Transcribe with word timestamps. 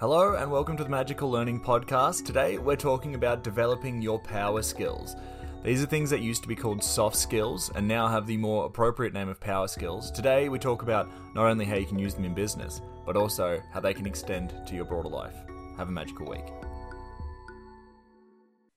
Hello, 0.00 0.36
and 0.36 0.48
welcome 0.48 0.76
to 0.76 0.84
the 0.84 0.88
Magical 0.88 1.28
Learning 1.28 1.60
Podcast. 1.60 2.24
Today, 2.24 2.56
we're 2.56 2.76
talking 2.76 3.16
about 3.16 3.42
developing 3.42 4.00
your 4.00 4.20
power 4.20 4.62
skills. 4.62 5.16
These 5.64 5.82
are 5.82 5.86
things 5.86 6.08
that 6.10 6.20
used 6.20 6.42
to 6.42 6.48
be 6.48 6.54
called 6.54 6.84
soft 6.84 7.16
skills 7.16 7.72
and 7.74 7.88
now 7.88 8.06
have 8.06 8.24
the 8.24 8.36
more 8.36 8.64
appropriate 8.66 9.12
name 9.12 9.28
of 9.28 9.40
power 9.40 9.66
skills. 9.66 10.12
Today, 10.12 10.48
we 10.48 10.60
talk 10.60 10.82
about 10.82 11.08
not 11.34 11.46
only 11.46 11.64
how 11.64 11.74
you 11.74 11.84
can 11.84 11.98
use 11.98 12.14
them 12.14 12.24
in 12.24 12.32
business, 12.32 12.80
but 13.04 13.16
also 13.16 13.60
how 13.72 13.80
they 13.80 13.92
can 13.92 14.06
extend 14.06 14.54
to 14.68 14.76
your 14.76 14.84
broader 14.84 15.08
life. 15.08 15.34
Have 15.76 15.88
a 15.88 15.90
magical 15.90 16.30
week. 16.30 16.46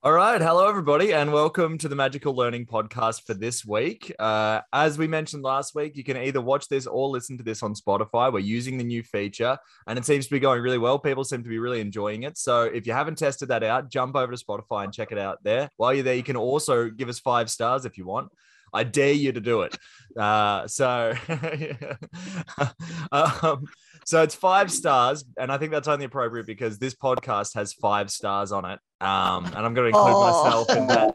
All 0.03 0.13
right. 0.13 0.41
Hello, 0.41 0.67
everybody, 0.67 1.13
and 1.13 1.31
welcome 1.31 1.77
to 1.77 1.87
the 1.87 1.95
Magical 1.95 2.35
Learning 2.35 2.65
Podcast 2.65 3.23
for 3.27 3.35
this 3.35 3.63
week. 3.63 4.11
Uh, 4.17 4.61
as 4.73 4.97
we 4.97 5.07
mentioned 5.07 5.43
last 5.43 5.75
week, 5.75 5.95
you 5.95 6.03
can 6.03 6.17
either 6.17 6.41
watch 6.41 6.67
this 6.67 6.87
or 6.87 7.07
listen 7.07 7.37
to 7.37 7.43
this 7.43 7.61
on 7.61 7.75
Spotify. 7.75 8.33
We're 8.33 8.39
using 8.39 8.79
the 8.79 8.83
new 8.83 9.03
feature, 9.03 9.59
and 9.85 9.99
it 9.99 10.05
seems 10.05 10.25
to 10.25 10.31
be 10.31 10.39
going 10.39 10.63
really 10.63 10.79
well. 10.79 10.97
People 10.97 11.23
seem 11.23 11.43
to 11.43 11.49
be 11.49 11.59
really 11.59 11.81
enjoying 11.81 12.23
it. 12.23 12.39
So 12.39 12.63
if 12.63 12.87
you 12.87 12.93
haven't 12.93 13.19
tested 13.19 13.49
that 13.49 13.61
out, 13.61 13.91
jump 13.91 14.15
over 14.15 14.35
to 14.35 14.43
Spotify 14.43 14.85
and 14.85 14.91
check 14.91 15.11
it 15.11 15.19
out 15.19 15.37
there. 15.43 15.69
While 15.77 15.93
you're 15.93 16.01
there, 16.01 16.15
you 16.15 16.23
can 16.23 16.35
also 16.35 16.89
give 16.89 17.07
us 17.07 17.19
five 17.19 17.51
stars 17.51 17.85
if 17.85 17.95
you 17.95 18.07
want. 18.07 18.31
I 18.73 18.83
dare 18.83 19.13
you 19.13 19.33
to 19.33 19.41
do 19.41 19.61
it. 19.61 19.77
Uh, 20.17 20.67
so, 20.67 21.13
um, 23.11 23.67
so 24.05 24.23
it's 24.23 24.35
five 24.35 24.71
stars, 24.71 25.23
and 25.37 25.51
I 25.51 25.57
think 25.57 25.71
that's 25.71 25.87
only 25.87 26.05
appropriate 26.05 26.45
because 26.45 26.79
this 26.79 26.95
podcast 26.95 27.55
has 27.55 27.73
five 27.73 28.09
stars 28.09 28.51
on 28.51 28.65
it, 28.65 28.79
um, 28.99 29.45
and 29.45 29.57
I'm 29.57 29.73
going 29.73 29.91
to 29.91 29.97
include 29.97 30.15
oh. 30.15 30.43
myself 30.43 30.69
in 30.75 30.87
that. 30.87 31.13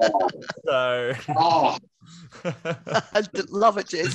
So, 0.64 1.12
oh. 1.36 1.78
I 2.44 3.22
love 3.48 3.78
it, 3.78 3.86
Jez. 3.86 4.14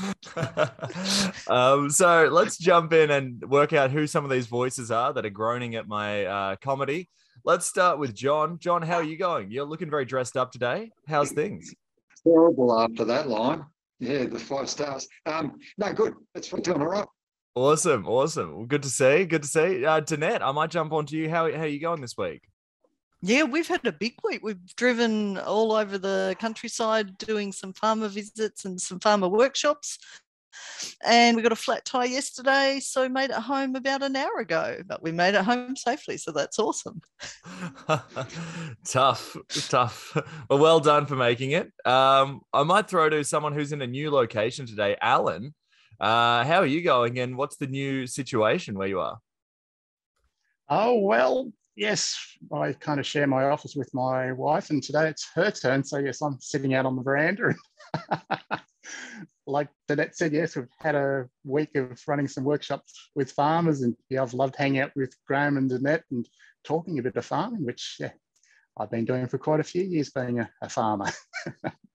um, 1.49 1.89
so 1.89 2.29
let's 2.31 2.57
jump 2.57 2.93
in 2.93 3.11
and 3.11 3.41
work 3.49 3.73
out 3.73 3.91
who 3.91 4.07
some 4.07 4.23
of 4.23 4.31
these 4.31 4.47
voices 4.47 4.91
are 4.91 5.13
that 5.13 5.25
are 5.25 5.29
groaning 5.29 5.75
at 5.75 5.87
my 5.87 6.25
uh, 6.25 6.55
comedy. 6.57 7.09
Let's 7.43 7.65
start 7.65 7.99
with 7.99 8.13
John. 8.13 8.59
John, 8.59 8.81
how 8.81 8.95
are 8.95 9.03
you 9.03 9.17
going? 9.17 9.51
You're 9.51 9.65
looking 9.65 9.89
very 9.89 10.05
dressed 10.05 10.37
up 10.37 10.51
today. 10.51 10.91
How's 11.07 11.31
things? 11.31 11.73
Horrible 12.23 12.79
after 12.79 13.03
that 13.05 13.27
line. 13.27 13.65
Yeah, 13.99 14.25
the 14.25 14.39
five 14.39 14.69
stars. 14.69 15.07
Um, 15.25 15.59
no, 15.77 15.91
good. 15.93 16.13
It's 16.35 16.49
doing 16.49 16.81
all 16.81 16.87
right. 16.87 17.07
Awesome, 17.53 18.07
awesome. 18.07 18.55
Well, 18.55 18.65
good 18.65 18.83
to 18.83 18.89
see. 18.89 19.25
Good 19.25 19.43
to 19.43 19.47
see. 19.47 19.85
Uh, 19.85 19.99
Danette, 19.99 20.41
I 20.41 20.51
might 20.51 20.71
jump 20.71 20.93
onto 20.93 21.17
you. 21.17 21.29
How, 21.29 21.51
how 21.51 21.63
are 21.63 21.67
you 21.67 21.81
going 21.81 21.99
this 21.99 22.15
week? 22.17 22.43
Yeah, 23.21 23.43
we've 23.43 23.67
had 23.67 23.85
a 23.85 23.91
big 23.91 24.15
week. 24.23 24.41
We've 24.41 24.75
driven 24.75 25.37
all 25.37 25.73
over 25.73 25.97
the 25.97 26.35
countryside 26.39 27.17
doing 27.17 27.51
some 27.51 27.73
farmer 27.73 28.07
visits 28.07 28.65
and 28.65 28.79
some 28.79 28.99
farmer 28.99 29.27
workshops. 29.27 29.99
And 31.05 31.35
we 31.35 31.43
got 31.43 31.51
a 31.51 31.57
flat 31.57 31.85
tire 31.85 32.07
yesterday, 32.07 32.79
so 32.81 33.07
made 33.07 33.29
it 33.29 33.35
home 33.35 33.75
about 33.75 34.01
an 34.01 34.15
hour 34.15 34.39
ago. 34.39 34.77
But 34.85 35.03
we 35.03 35.11
made 35.11 35.35
it 35.35 35.43
home 35.43 35.75
safely, 35.75 36.17
so 36.17 36.31
that's 36.31 36.57
awesome. 36.57 37.01
tough, 38.85 39.37
tough. 39.69 40.17
Well, 40.49 40.59
well 40.59 40.79
done 40.79 41.05
for 41.05 41.15
making 41.15 41.51
it. 41.51 41.71
Um, 41.85 42.41
I 42.53 42.63
might 42.63 42.89
throw 42.89 43.09
to 43.09 43.23
someone 43.23 43.53
who's 43.53 43.71
in 43.71 43.81
a 43.81 43.87
new 43.87 44.09
location 44.09 44.65
today, 44.65 44.95
Alan. 45.01 45.53
Uh, 46.01 46.43
how 46.45 46.57
are 46.57 46.65
you 46.65 46.81
going, 46.81 47.19
and 47.19 47.37
what's 47.37 47.57
the 47.57 47.67
new 47.67 48.07
situation 48.07 48.75
where 48.75 48.87
you 48.87 48.99
are? 48.99 49.19
Oh 50.67 50.97
well, 50.97 51.51
yes, 51.75 52.17
I 52.51 52.73
kind 52.73 52.99
of 52.99 53.05
share 53.05 53.27
my 53.27 53.43
office 53.43 53.75
with 53.75 53.93
my 53.93 54.31
wife, 54.31 54.71
and 54.71 54.81
today 54.81 55.09
it's 55.09 55.29
her 55.35 55.51
turn. 55.51 55.83
So 55.83 55.99
yes, 55.99 56.23
I'm 56.23 56.39
sitting 56.39 56.73
out 56.73 56.87
on 56.87 56.95
the 56.95 57.03
veranda. 57.03 57.53
like 59.45 59.69
Danette 59.87 60.15
said, 60.15 60.33
yes, 60.33 60.55
we've 60.55 60.65
had 60.79 60.95
a 60.95 61.29
week 61.43 61.75
of 61.75 62.01
running 62.07 62.27
some 62.27 62.45
workshops 62.45 63.11
with 63.13 63.31
farmers, 63.31 63.83
and 63.83 63.95
yeah, 64.09 64.23
I've 64.23 64.33
loved 64.33 64.55
hanging 64.57 64.81
out 64.81 64.93
with 64.95 65.13
Graham 65.27 65.57
and 65.57 65.69
Danette 65.69 66.03
and 66.09 66.27
talking 66.63 66.97
a 66.97 67.03
bit 67.03 67.15
of 67.15 67.25
farming, 67.27 67.63
which 67.63 67.97
yeah, 67.99 68.13
I've 68.75 68.89
been 68.89 69.05
doing 69.05 69.27
for 69.27 69.37
quite 69.37 69.59
a 69.59 69.63
few 69.63 69.83
years, 69.83 70.09
being 70.09 70.39
a, 70.39 70.49
a 70.63 70.69
farmer. 70.69 71.11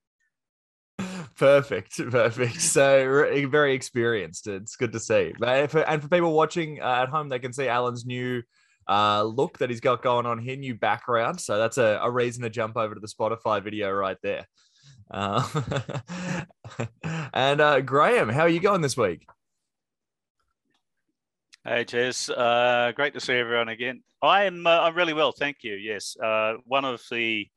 Perfect, 1.36 1.98
perfect. 2.10 2.60
So 2.60 3.46
very 3.48 3.74
experienced. 3.74 4.46
It's 4.46 4.76
good 4.76 4.92
to 4.92 5.00
see. 5.00 5.34
And 5.44 5.70
for, 5.70 5.80
and 5.80 6.02
for 6.02 6.08
people 6.08 6.32
watching 6.32 6.80
uh, 6.80 7.02
at 7.02 7.08
home, 7.08 7.28
they 7.28 7.38
can 7.38 7.52
see 7.52 7.68
Alan's 7.68 8.06
new 8.06 8.42
uh, 8.88 9.22
look 9.22 9.58
that 9.58 9.68
he's 9.68 9.80
got 9.80 10.02
going 10.02 10.26
on 10.26 10.38
here, 10.38 10.56
new 10.56 10.74
background. 10.74 11.40
So 11.40 11.58
that's 11.58 11.78
a, 11.78 12.00
a 12.02 12.10
reason 12.10 12.42
to 12.42 12.50
jump 12.50 12.76
over 12.76 12.94
to 12.94 13.00
the 13.00 13.08
Spotify 13.08 13.62
video 13.62 13.92
right 13.92 14.16
there. 14.22 14.46
Uh, 15.10 15.46
and 17.34 17.60
uh, 17.60 17.80
Graham, 17.80 18.28
how 18.28 18.42
are 18.42 18.48
you 18.48 18.60
going 18.60 18.80
this 18.80 18.96
week? 18.96 19.26
Hey, 21.64 21.84
Jez. 21.84 22.30
Uh, 22.30 22.92
great 22.92 23.14
to 23.14 23.20
see 23.20 23.34
everyone 23.34 23.68
again. 23.68 24.02
I 24.22 24.44
am. 24.44 24.66
Uh, 24.66 24.80
I'm 24.80 24.94
really 24.94 25.12
well, 25.12 25.32
thank 25.32 25.58
you. 25.62 25.74
Yes, 25.74 26.16
one 26.64 26.84
of 26.84 27.02
the 27.10 27.48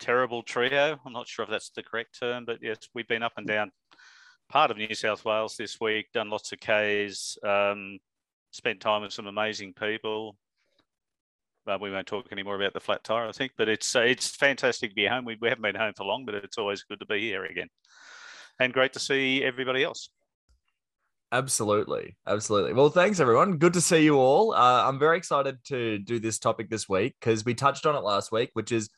terrible 0.00 0.42
trio. 0.42 0.98
I'm 1.04 1.12
not 1.12 1.28
sure 1.28 1.44
if 1.44 1.50
that's 1.50 1.70
the 1.70 1.82
correct 1.82 2.18
term, 2.18 2.44
but 2.44 2.58
yes, 2.62 2.78
we've 2.94 3.08
been 3.08 3.22
up 3.22 3.32
and 3.36 3.46
down 3.46 3.70
part 4.48 4.70
of 4.70 4.76
New 4.76 4.94
South 4.94 5.24
Wales 5.24 5.56
this 5.56 5.80
week, 5.80 6.06
done 6.12 6.30
lots 6.30 6.52
of 6.52 6.60
Ks, 6.60 7.36
um, 7.44 7.98
spent 8.50 8.80
time 8.80 9.02
with 9.02 9.12
some 9.12 9.26
amazing 9.26 9.74
people. 9.74 10.36
But 11.66 11.80
we 11.82 11.90
won't 11.90 12.06
talk 12.06 12.32
anymore 12.32 12.56
about 12.56 12.72
the 12.72 12.80
flat 12.80 13.04
tire, 13.04 13.28
I 13.28 13.32
think. 13.32 13.52
But 13.58 13.68
it's 13.68 13.94
uh, 13.94 14.00
it's 14.00 14.28
fantastic 14.34 14.90
to 14.90 14.94
be 14.94 15.06
home. 15.06 15.26
We, 15.26 15.36
we 15.40 15.48
haven't 15.48 15.62
been 15.62 15.74
home 15.74 15.92
for 15.94 16.04
long, 16.04 16.24
but 16.24 16.34
it's 16.34 16.56
always 16.56 16.82
good 16.82 17.00
to 17.00 17.06
be 17.06 17.20
here 17.20 17.44
again, 17.44 17.68
and 18.58 18.72
great 18.72 18.94
to 18.94 19.00
see 19.00 19.44
everybody 19.44 19.84
else. 19.84 20.08
Absolutely. 21.30 22.16
Absolutely. 22.26 22.72
Well, 22.72 22.88
thanks, 22.88 23.20
everyone. 23.20 23.58
Good 23.58 23.74
to 23.74 23.82
see 23.82 24.02
you 24.02 24.16
all. 24.16 24.54
Uh, 24.54 24.88
I'm 24.88 24.98
very 24.98 25.18
excited 25.18 25.58
to 25.66 25.98
do 25.98 26.18
this 26.18 26.38
topic 26.38 26.70
this 26.70 26.88
week 26.88 27.16
because 27.20 27.44
we 27.44 27.52
touched 27.52 27.84
on 27.84 27.94
it 27.94 28.02
last 28.02 28.32
week, 28.32 28.48
which 28.54 28.72
is 28.72 28.88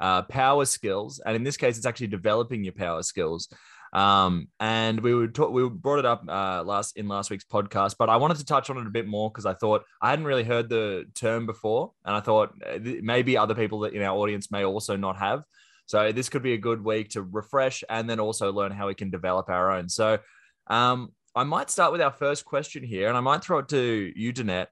uh, 0.00 0.22
power 0.22 0.64
skills, 0.64 1.20
and 1.24 1.36
in 1.36 1.44
this 1.44 1.56
case, 1.56 1.76
it's 1.76 1.86
actually 1.86 2.08
developing 2.08 2.64
your 2.64 2.74
power 2.74 3.02
skills. 3.02 3.48
Um, 3.92 4.48
and 4.60 5.00
we 5.00 5.14
would 5.14 5.34
talk, 5.34 5.50
we 5.50 5.66
brought 5.68 5.98
it 5.98 6.04
up 6.04 6.22
uh, 6.28 6.62
last 6.62 6.96
in 6.98 7.08
last 7.08 7.30
week's 7.30 7.44
podcast, 7.44 7.96
but 7.98 8.10
I 8.10 8.16
wanted 8.16 8.36
to 8.36 8.44
touch 8.44 8.68
on 8.68 8.76
it 8.76 8.86
a 8.86 8.90
bit 8.90 9.06
more 9.06 9.30
because 9.30 9.46
I 9.46 9.54
thought 9.54 9.84
I 10.02 10.10
hadn't 10.10 10.26
really 10.26 10.44
heard 10.44 10.68
the 10.68 11.06
term 11.14 11.46
before, 11.46 11.92
and 12.04 12.14
I 12.14 12.20
thought 12.20 12.54
uh, 12.66 12.78
maybe 13.02 13.36
other 13.36 13.54
people 13.54 13.80
that 13.80 13.94
in 13.94 14.02
our 14.02 14.16
audience 14.16 14.50
may 14.50 14.64
also 14.64 14.96
not 14.96 15.16
have. 15.16 15.42
So 15.86 16.12
this 16.12 16.28
could 16.28 16.42
be 16.42 16.52
a 16.52 16.58
good 16.58 16.84
week 16.84 17.10
to 17.10 17.22
refresh 17.22 17.82
and 17.88 18.08
then 18.10 18.20
also 18.20 18.52
learn 18.52 18.72
how 18.72 18.88
we 18.88 18.94
can 18.94 19.10
develop 19.10 19.48
our 19.48 19.70
own. 19.70 19.88
So 19.88 20.18
um, 20.66 21.12
I 21.34 21.44
might 21.44 21.70
start 21.70 21.92
with 21.92 22.02
our 22.02 22.12
first 22.12 22.44
question 22.44 22.82
here, 22.82 23.08
and 23.08 23.16
I 23.16 23.20
might 23.20 23.42
throw 23.42 23.60
it 23.60 23.68
to 23.68 24.12
you, 24.14 24.32
Danette. 24.34 24.66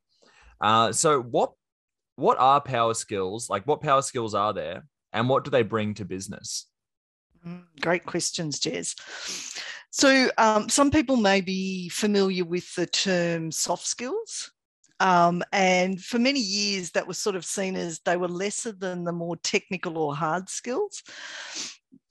Uh, 0.61 0.93
so 0.93 1.22
what 1.22 1.53
what 2.16 2.39
are 2.39 2.61
power 2.61 2.95
skills? 2.95 3.49
Like, 3.49 3.66
what 3.66 3.81
power 3.81 4.03
skills 4.03 4.34
are 4.34 4.53
there, 4.53 4.87
and 5.16 5.31
what 5.31 5.44
do 5.44 5.50
they 5.50 5.62
bring 5.62 5.94
to 5.94 6.04
business? 6.04 6.66
Mm, 7.44 7.62
great 7.81 8.04
questions, 8.04 8.60
Jez. 8.60 8.94
So, 9.91 10.31
um, 10.37 10.69
some 10.69 10.91
people 10.91 11.16
may 11.16 11.41
be 11.41 11.88
familiar 11.88 12.44
with 12.44 12.75
the 12.75 12.87
term 12.87 13.50
soft 13.50 13.87
skills. 13.87 14.53
Um, 15.00 15.43
and 15.53 16.03
for 16.03 16.19
many 16.19 16.41
years, 16.41 16.91
that 16.93 17.06
was 17.06 17.19
sort 17.19 17.34
of 17.34 17.44
seen 17.47 17.77
as 17.77 18.00
they 18.00 18.16
were 18.16 18.28
lesser 18.28 18.72
than 18.72 19.04
the 19.04 19.12
more 19.12 19.37
technical 19.37 19.97
or 19.97 20.15
hard 20.15 20.50
skills 20.50 21.03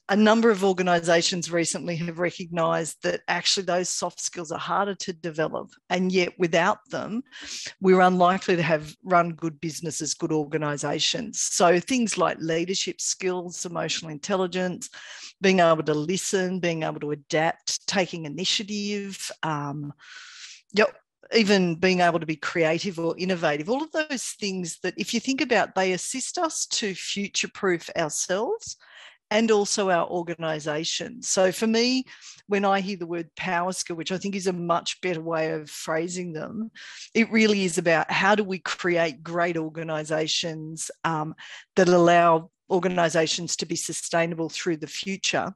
a 0.10 0.16
number 0.16 0.52
of 0.52 0.64
organizations 0.64 1.52
recently 1.52 1.96
have 1.96 2.20
recognized 2.20 3.02
that 3.02 3.22
actually 3.28 3.66
those 3.66 3.90
soft 3.90 4.20
skills 4.20 4.52
are 4.52 4.60
harder 4.60 4.94
to 4.94 5.14
develop 5.14 5.72
and 5.90 6.12
yet 6.12 6.32
without 6.38 6.78
them 6.90 7.24
we're 7.82 8.02
unlikely 8.02 8.56
to 8.56 8.62
have 8.62 8.96
run 9.04 9.32
good 9.32 9.60
businesses 9.60 10.14
good 10.14 10.32
organizations. 10.32 11.42
So 11.42 11.80
things 11.80 12.18
like 12.18 12.38
leadership 12.40 13.02
skills 13.02 13.66
emotional 13.66 14.12
intelligence 14.12 14.90
being 15.42 15.60
able 15.60 15.84
to 15.84 15.94
listen 15.94 16.60
being 16.60 16.84
able 16.84 17.00
to 17.00 17.12
adapt 17.12 17.88
taking 17.88 18.26
initiative 18.26 19.32
um, 19.44 19.92
yep 20.74 20.96
even 21.34 21.74
being 21.76 22.02
able 22.02 22.20
to 22.20 22.26
be 22.28 22.36
creative 22.36 23.00
or 23.00 23.16
innovative, 23.18 23.68
all 23.68 23.82
of 23.82 23.92
those 23.92 24.36
things 24.40 24.78
that, 24.84 24.94
if 24.96 25.12
you 25.12 25.20
think 25.20 25.42
about, 25.42 25.74
they 25.74 25.94
assist 25.94 26.38
us 26.38 26.68
to 26.68 26.94
future 26.94 27.50
proof 27.52 27.90
ourselves 27.98 28.78
and 29.32 29.52
also 29.52 29.90
our 29.90 30.08
organization. 30.08 31.22
So 31.22 31.52
for 31.52 31.68
me, 31.68 32.06
when 32.48 32.64
I 32.64 32.80
hear 32.80 32.98
the 32.98 33.08
word 33.08 33.30
power 33.36 33.72
skill, 33.72 33.96
which 33.96 34.12
I 34.12 34.18
think 34.18 34.36
is 34.36 34.48
a 34.48 34.54
much 34.54 35.02
better 35.02 35.22
way 35.22 35.52
of 35.52 35.70
phrasing 35.70 36.34
them, 36.34 36.72
it 37.14 37.32
really 37.32 37.64
is 37.64 37.78
about 37.78 38.12
how 38.12 38.36
do 38.36 38.44
we 38.44 38.60
create 38.60 39.24
great 39.24 39.58
organizations 39.58 40.92
um, 41.04 41.36
that 41.76 41.90
allow 41.90 42.52
organizations 42.70 43.56
to 43.58 43.66
be 43.66 43.76
sustainable 43.76 44.50
through 44.50 44.78
the 44.78 44.88
future. 44.88 45.54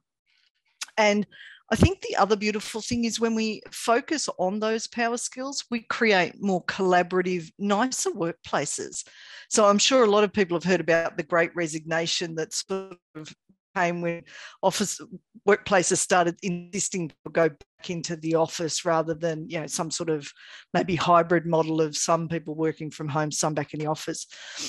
And 0.96 1.26
I 1.72 1.76
think 1.76 2.00
the 2.00 2.16
other 2.16 2.34
beautiful 2.34 2.80
thing 2.80 3.04
is 3.04 3.20
when 3.20 3.36
we 3.36 3.62
focus 3.70 4.28
on 4.38 4.58
those 4.58 4.88
power 4.88 5.16
skills, 5.16 5.64
we 5.70 5.82
create 5.82 6.42
more 6.42 6.64
collaborative, 6.64 7.52
nicer 7.60 8.10
workplaces. 8.10 9.04
So 9.48 9.66
I'm 9.66 9.78
sure 9.78 10.02
a 10.02 10.10
lot 10.10 10.24
of 10.24 10.32
people 10.32 10.56
have 10.56 10.64
heard 10.64 10.80
about 10.80 11.16
the 11.16 11.22
great 11.22 11.54
resignation 11.54 12.34
that 12.34 12.52
sort 12.52 12.98
of 13.14 13.32
came 13.76 14.00
when 14.00 14.22
office 14.62 15.00
workplaces 15.48 15.98
started 15.98 16.36
insisting 16.42 17.08
to 17.08 17.30
go 17.32 17.48
back 17.48 17.90
into 17.90 18.16
the 18.16 18.34
office 18.34 18.84
rather 18.84 19.14
than 19.14 19.48
you 19.48 19.60
know 19.60 19.66
some 19.66 19.90
sort 19.90 20.10
of 20.10 20.30
maybe 20.74 20.96
hybrid 20.96 21.46
model 21.46 21.80
of 21.80 21.96
some 21.96 22.28
people 22.28 22.54
working 22.54 22.90
from 22.90 23.08
home 23.08 23.30
some 23.30 23.54
back 23.54 23.72
in 23.74 23.80
the 23.80 23.86
office. 23.86 24.26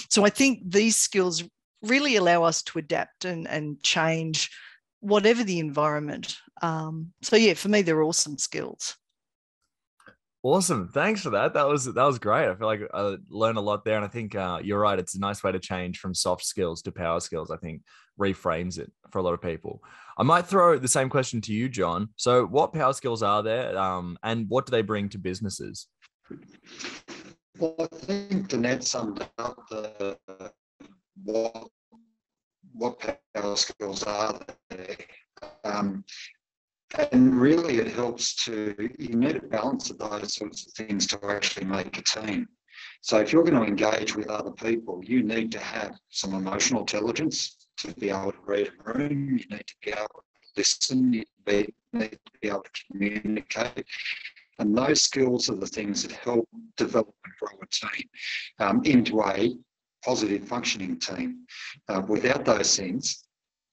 So 0.10 0.26
i 0.26 0.30
think 0.30 0.60
these 0.66 0.96
skills 0.96 1.44
really 1.82 2.16
allow 2.16 2.44
us 2.44 2.62
to 2.62 2.78
adapt 2.80 3.26
and, 3.26 3.48
and 3.48 3.82
change 3.82 4.52
whatever 5.00 5.44
the 5.44 5.60
environment. 5.60 6.38
Um, 6.62 7.12
so 7.22 7.36
yeah 7.36 7.56
for 7.56 7.70
me 7.70 7.82
they're 7.82 8.04
awesome 8.04 8.38
skills 8.38 8.98
Awesome. 10.44 10.88
Thanks 10.88 11.22
for 11.22 11.30
that. 11.32 11.54
That 11.54 11.68
was 11.68 11.86
that 11.86 12.04
was 12.04 12.18
great. 12.18 12.50
I 12.50 12.56
feel 12.56 12.66
like 12.66 12.82
I 12.94 13.16
learned 13.30 13.60
a 13.60 13.62
lot 13.62 13.86
there, 13.86 13.96
and 13.96 14.06
I 14.06 14.08
think 14.08 14.34
uh, 14.34 14.60
you're 14.64 14.80
right. 14.80 14.98
It's 14.98 15.14
a 15.14 15.20
nice 15.20 15.44
way 15.44 15.52
to 15.52 15.60
change 15.60 16.00
from 16.00 16.16
soft 16.16 16.44
skills 16.44 16.82
to 16.84 16.92
power 16.92 17.20
skills. 17.20 17.52
I 17.52 17.58
think 17.58 17.84
reframes 18.20 18.80
it 18.80 18.92
for 19.12 19.20
a 19.20 19.22
lot 19.22 19.34
of 19.34 19.42
people. 19.42 19.84
I 20.18 20.24
might 20.24 20.48
throw 20.48 20.80
the 20.80 20.88
same 20.88 21.10
question 21.10 21.42
to 21.42 21.54
you, 21.54 21.70
John. 21.70 22.10
So, 22.16 22.48
what 22.48 22.74
power 22.74 22.94
skills 22.94 23.22
are 23.22 23.44
there, 23.44 23.78
um, 23.78 24.18
and 24.24 24.50
what 24.50 24.66
do 24.66 24.72
they 24.72 24.82
bring 24.82 25.10
to 25.10 25.20
businesses? 25.20 25.88
Well, 27.60 27.76
I 27.80 27.86
think 27.98 28.50
Danette 28.50 28.84
summed 28.84 29.28
up 29.38 29.58
the 29.70 30.18
what 31.24 31.68
what 32.74 33.20
power 33.36 33.56
skills 33.56 34.02
are 34.04 34.40
there. 34.72 34.96
Um, 35.64 36.04
and 37.12 37.40
really, 37.40 37.78
it 37.78 37.94
helps 37.94 38.44
to, 38.46 38.76
you 39.00 39.16
need 39.16 39.38
a 39.38 39.42
balance 39.42 39.90
of 39.90 39.98
those 39.98 40.34
sorts 40.36 40.68
of 40.68 40.74
things 40.74 41.08
to 41.08 41.20
actually 41.26 41.66
make 41.66 41.98
a 41.98 42.02
team. 42.02 42.48
So, 43.02 43.20
if 43.20 43.32
you're 43.32 43.44
going 43.44 43.62
to 43.62 43.68
engage 43.68 44.16
with 44.16 44.30
other 44.30 44.52
people, 44.52 45.02
you 45.04 45.24
need 45.24 45.52
to 45.54 45.60
have 45.60 45.96
some 46.10 46.34
emotional 46.34 46.82
intelligence 46.82 47.68
to 47.78 47.94
be 47.96 48.10
able 48.10 48.32
to 48.34 48.38
read 48.46 48.68
a 48.68 48.94
room, 48.94 49.38
you 49.38 49.46
need 49.50 49.68
to 49.68 49.76
be 49.84 49.92
able 49.92 50.08
to 50.08 50.22
listen, 50.58 51.14
you 51.14 51.24
need 51.46 51.74
to 51.94 52.10
be 52.42 52.48
able 52.48 52.64
to 52.64 52.84
communicate. 52.92 53.86
And 54.60 54.78
those 54.78 55.02
skills 55.02 55.50
are 55.50 55.56
the 55.56 55.66
things 55.66 56.04
that 56.04 56.12
help 56.12 56.48
develop 56.78 57.16
and 57.26 57.34
grow 57.40 57.58
a 57.62 57.68
team 57.68 58.10
um, 58.60 58.82
into 58.86 59.22
a 59.24 59.56
positive 60.04 60.48
functioning 60.48 61.00
team. 61.00 61.46
Uh, 61.88 62.02
without 62.08 62.46
those 62.46 62.76
things, 62.76 63.24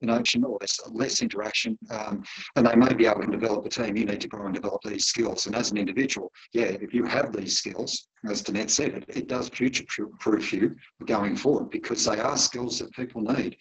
interaction 0.03 0.45
or 0.45 0.59
less, 0.61 0.81
less 0.91 1.23
interaction, 1.23 1.79
um, 1.91 2.23
and 2.57 2.67
they 2.67 2.75
may 2.75 2.93
be 2.95 3.07
able 3.07 3.23
to 3.23 3.31
develop 3.31 3.67
a 3.67 3.69
team. 3.69 3.97
You 3.97 4.07
need 4.07 4.21
to 4.21 4.29
grow 4.29 4.47
and 4.47 4.55
develop 4.55 4.83
these 4.83 5.07
skills. 5.07 5.47
And 5.47 5.57
as 5.57 5.71
an 5.71 5.79
individual, 5.79 6.33
yeah, 6.53 6.65
if 6.65 6.95
you 6.95 7.05
have 7.05 7.33
these 7.33 7.57
skills, 7.57 8.09
as 8.29 8.43
Danette 8.43 8.71
said, 8.71 8.95
it, 8.95 9.05
it 9.09 9.29
does 9.29 9.49
future-proof 9.49 10.53
you 10.53 10.77
going 11.07 11.37
forward 11.37 11.71
because 11.71 12.05
they 12.05 12.19
are 12.19 12.37
skills 12.37 12.79
that 12.79 12.93
people 12.93 13.23
need. 13.23 13.57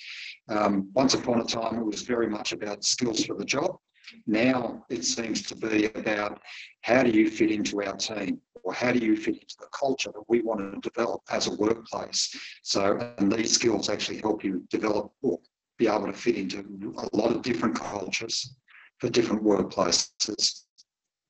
Um, 0.50 0.90
once 0.94 1.14
upon 1.14 1.42
a 1.42 1.46
time, 1.46 1.80
it 1.80 1.86
was 1.86 2.02
very 2.02 2.28
much 2.28 2.54
about 2.54 2.84
skills 2.84 3.26
for 3.26 3.36
the 3.36 3.46
job. 3.46 3.78
Now 4.26 4.86
it 4.90 5.04
seems 5.04 5.42
to 5.44 5.56
be 5.56 5.86
about 5.86 6.40
how 6.82 7.04
do 7.04 7.10
you 7.10 7.30
fit 7.30 7.52
into 7.52 7.82
our 7.84 7.96
team 7.96 8.40
or 8.64 8.74
how 8.74 8.92
do 8.92 9.00
you 9.00 9.16
fit 9.16 9.36
into 9.36 9.56
the 9.60 9.68
culture 9.78 10.12
that 10.14 10.24
we 10.28 10.42
want 10.42 10.60
to 10.60 10.90
develop 10.90 11.22
as 11.30 11.48
a 11.48 11.56
workplace. 11.56 12.36
So, 12.64 12.98
and 13.18 13.32
these 13.32 13.54
skills 13.54 13.90
actually 13.90 14.20
help 14.20 14.44
you 14.44 14.66
develop 14.70 15.12
or 15.22 15.40
be 15.78 15.88
able 15.88 16.08
to 16.08 16.14
fit 16.14 16.36
into 16.36 16.94
a 16.98 17.16
lot 17.16 17.32
of 17.32 17.42
different 17.42 17.76
cultures 17.76 18.56
for 19.00 19.10
different 19.10 19.44
workplaces. 19.44 20.62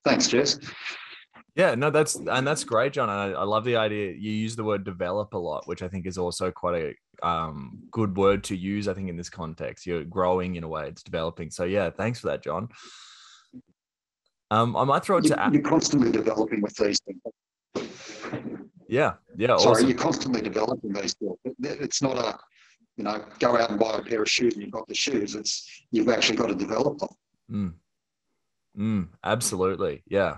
Thanks, 0.05 0.27
Jez. 0.27 0.63
Yeah, 1.55 1.73
no, 1.73 1.89
that's 1.89 2.15
and 2.15 2.45
that's 2.45 2.63
great, 2.63 2.94
John. 2.94 3.09
And 3.09 3.35
I, 3.35 3.39
I, 3.39 3.44
love 3.44 3.65
the 3.65 3.77
idea 3.77 4.11
you 4.11 4.31
use 4.31 4.55
the 4.55 4.63
word 4.63 4.83
develop 4.83 5.33
a 5.33 5.38
lot, 5.39 5.67
which 5.67 5.81
I 5.81 5.88
think 5.88 6.05
is 6.05 6.17
also 6.19 6.51
quite 6.51 6.95
a 7.21 7.27
um, 7.27 7.79
good 7.89 8.15
word 8.15 8.44
to 8.45 8.55
use. 8.55 8.88
I 8.88 8.94
think 8.94 9.09
in 9.09 9.17
this 9.17 9.29
context, 9.29 9.88
you're 9.88 10.03
growing 10.03 10.55
in 10.55 10.63
a 10.63 10.67
way, 10.67 10.88
it's 10.88 11.01
developing. 11.01 11.49
So 11.49 11.63
yeah, 11.63 11.89
thanks 11.89 12.19
for 12.19 12.27
that, 12.27 12.44
John. 12.44 12.69
Um, 14.51 14.77
I 14.77 14.83
might 14.83 15.03
throw 15.03 15.17
it 15.17 15.23
you, 15.23 15.31
to 15.31 15.49
you're 15.51 15.63
constantly 15.63 16.11
developing 16.11 16.61
with 16.61 16.75
these 16.75 16.99
things. 16.99 17.21
Yeah, 18.88 19.13
yeah. 19.35 19.57
Sorry, 19.57 19.71
awesome. 19.71 19.89
you're 19.89 19.97
constantly 19.97 20.41
developing 20.41 20.94
these 20.94 21.11
skills. 21.11 21.39
It's 21.59 22.03
not 22.03 22.17
a 22.17 22.38
you 22.97 23.03
know, 23.03 23.23
go 23.39 23.55
out 23.55 23.69
and 23.69 23.79
buy 23.79 23.97
a 23.97 24.01
pair 24.01 24.23
of 24.23 24.29
shoes 24.29 24.55
and 24.55 24.63
you've 24.63 24.71
got 24.71 24.88
the 24.88 24.95
shoes. 24.95 25.35
It's 25.35 25.85
you've 25.91 26.09
actually 26.09 26.38
got 26.38 26.47
to 26.47 26.55
develop 26.55 26.97
them. 26.97 27.09
Mm. 27.51 27.73
Mm, 28.77 29.07
absolutely. 29.23 30.03
Yeah. 30.07 30.38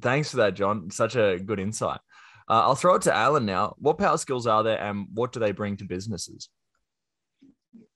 Thanks 0.00 0.30
for 0.30 0.38
that, 0.38 0.54
John. 0.54 0.90
Such 0.90 1.16
a 1.16 1.38
good 1.38 1.60
insight. 1.60 2.00
Uh, 2.48 2.62
I'll 2.62 2.74
throw 2.74 2.94
it 2.94 3.02
to 3.02 3.14
Alan 3.14 3.44
now. 3.44 3.74
What 3.78 3.98
power 3.98 4.16
skills 4.16 4.46
are 4.46 4.62
there 4.62 4.80
and 4.80 5.06
what 5.12 5.32
do 5.32 5.40
they 5.40 5.52
bring 5.52 5.76
to 5.76 5.84
businesses? 5.84 6.48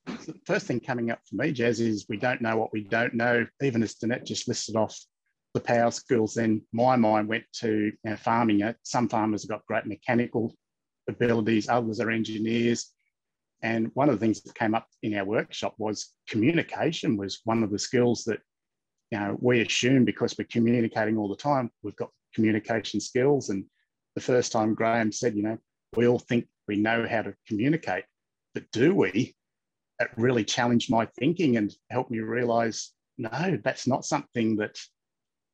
The 0.04 0.34
first 0.44 0.66
thing 0.66 0.80
coming 0.80 1.10
up 1.10 1.20
for 1.28 1.36
me, 1.36 1.52
Jez, 1.52 1.80
is 1.80 2.06
we 2.08 2.16
don't 2.16 2.42
know 2.42 2.56
what 2.56 2.72
we 2.72 2.82
don't 2.82 3.14
know. 3.14 3.46
Even 3.62 3.82
as 3.82 3.94
Danette 3.94 4.24
just 4.24 4.48
listed 4.48 4.76
off 4.76 4.98
the 5.54 5.60
power 5.60 5.90
skills, 5.90 6.34
then 6.34 6.62
my 6.72 6.96
mind 6.96 7.28
went 7.28 7.44
to 7.60 7.70
you 7.86 7.92
know, 8.04 8.16
farming. 8.16 8.74
Some 8.82 9.08
farmers 9.08 9.42
have 9.44 9.50
got 9.50 9.66
great 9.66 9.86
mechanical 9.86 10.54
abilities, 11.08 11.68
others 11.68 12.00
are 12.00 12.10
engineers, 12.10 12.92
and 13.62 13.90
one 13.94 14.08
of 14.08 14.18
the 14.18 14.24
things 14.24 14.42
that 14.42 14.54
came 14.54 14.74
up 14.74 14.86
in 15.02 15.14
our 15.14 15.24
workshop 15.24 15.74
was 15.78 16.14
communication 16.28 17.16
was 17.16 17.40
one 17.44 17.62
of 17.62 17.70
the 17.70 17.78
skills 17.78 18.24
that 18.24 18.40
you 19.10 19.18
know 19.18 19.36
we 19.40 19.60
assume 19.60 20.04
because 20.04 20.34
we're 20.36 20.46
communicating 20.50 21.16
all 21.16 21.28
the 21.28 21.36
time, 21.36 21.70
we've 21.82 21.96
got 21.96 22.10
communication 22.34 23.00
skills. 23.00 23.50
And 23.50 23.64
the 24.14 24.20
first 24.20 24.52
time 24.52 24.74
Graham 24.74 25.12
said, 25.12 25.36
you 25.36 25.42
know, 25.42 25.58
we 25.96 26.06
all 26.06 26.18
think 26.18 26.46
we 26.66 26.76
know 26.76 27.06
how 27.08 27.22
to 27.22 27.34
communicate, 27.46 28.04
but 28.54 28.64
do 28.72 28.94
we? 28.94 29.34
It 30.00 30.10
really 30.16 30.44
challenged 30.44 30.90
my 30.90 31.06
thinking 31.18 31.56
and 31.56 31.72
helped 31.90 32.10
me 32.10 32.18
realize, 32.18 32.90
no, 33.18 33.58
that's 33.62 33.86
not 33.86 34.04
something 34.04 34.56
that 34.56 34.78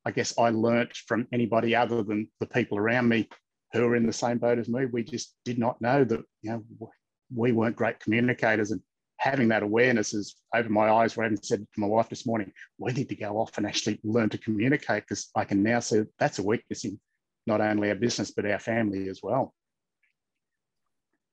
I 0.05 0.11
guess 0.11 0.33
I 0.37 0.49
learnt 0.49 0.95
from 0.95 1.27
anybody 1.31 1.75
other 1.75 2.01
than 2.03 2.29
the 2.39 2.47
people 2.47 2.77
around 2.77 3.09
me 3.09 3.29
who 3.73 3.85
are 3.85 3.95
in 3.95 4.07
the 4.07 4.13
same 4.13 4.39
boat 4.39 4.57
as 4.57 4.69
me. 4.69 4.85
We 4.85 5.03
just 5.03 5.35
did 5.45 5.59
not 5.59 5.79
know 5.81 6.03
that, 6.03 6.21
you 6.41 6.51
know, 6.51 6.91
we 7.33 7.51
weren't 7.51 7.75
great 7.75 7.99
communicators 7.99 8.71
and 8.71 8.81
having 9.17 9.49
that 9.49 9.63
awareness 9.63 10.11
has 10.13 10.35
opened 10.55 10.73
my 10.73 10.89
eyes 10.89 11.15
where 11.15 11.25
I 11.25 11.29
even 11.29 11.43
said 11.43 11.59
to 11.59 11.79
my 11.79 11.87
wife 11.87 12.09
this 12.09 12.25
morning, 12.25 12.51
we 12.77 12.93
need 12.93 13.09
to 13.09 13.15
go 13.15 13.37
off 13.37 13.57
and 13.57 13.67
actually 13.67 13.99
learn 14.03 14.29
to 14.29 14.37
communicate 14.37 15.03
because 15.03 15.29
I 15.35 15.43
can 15.43 15.61
now 15.61 15.81
see 15.81 16.03
that's 16.17 16.39
a 16.39 16.43
weakness 16.43 16.85
in 16.85 16.99
not 17.45 17.59
only 17.61 17.89
our 17.89 17.95
business, 17.95 18.31
but 18.31 18.45
our 18.45 18.59
family 18.59 19.09
as 19.09 19.19
well. 19.21 19.53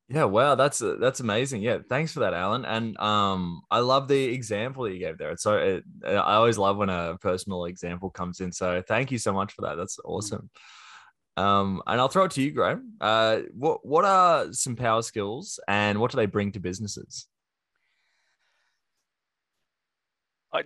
Yeah, 0.09 0.25
wow, 0.25 0.55
that's 0.55 0.81
that's 1.01 1.19
amazing. 1.19 1.63
Yeah, 1.63 1.79
thanks 1.89 2.13
for 2.13 2.21
that, 2.21 2.33
Alan. 2.33 2.65
And 2.65 2.97
um, 2.99 3.63
I 3.73 3.81
love 3.81 4.07
the 4.07 4.25
example 4.25 4.85
that 4.85 4.93
you 4.93 5.01
gave 5.01 5.19
there. 5.19 5.33
It's 5.33 5.43
so 5.43 5.57
it, 5.57 5.85
I 6.05 6.35
always 6.35 6.59
love 6.59 6.77
when 6.77 6.91
a 6.91 7.19
personal 7.21 7.65
example 7.65 8.11
comes 8.11 8.41
in. 8.41 8.53
So 8.53 8.83
thank 8.87 9.11
you 9.11 9.19
so 9.19 9.33
much 9.33 9.53
for 9.53 9.63
that. 9.63 9.77
That's 9.77 9.99
awesome. 10.05 10.39
Mm-hmm. 10.39 10.47
Um, 11.37 11.83
and 11.87 12.01
I'll 12.01 12.09
throw 12.09 12.25
it 12.25 12.31
to 12.33 12.43
you, 12.43 12.51
Graham. 12.51 12.95
Uh, 13.01 13.41
what 13.53 13.85
what 13.85 14.05
are 14.05 14.53
some 14.53 14.75
power 14.75 15.03
skills, 15.03 15.61
and 15.69 16.01
what 16.01 16.11
do 16.11 16.17
they 16.17 16.27
bring 16.27 16.53
to 16.53 16.61
businesses? 16.61 17.27
I 20.53 20.65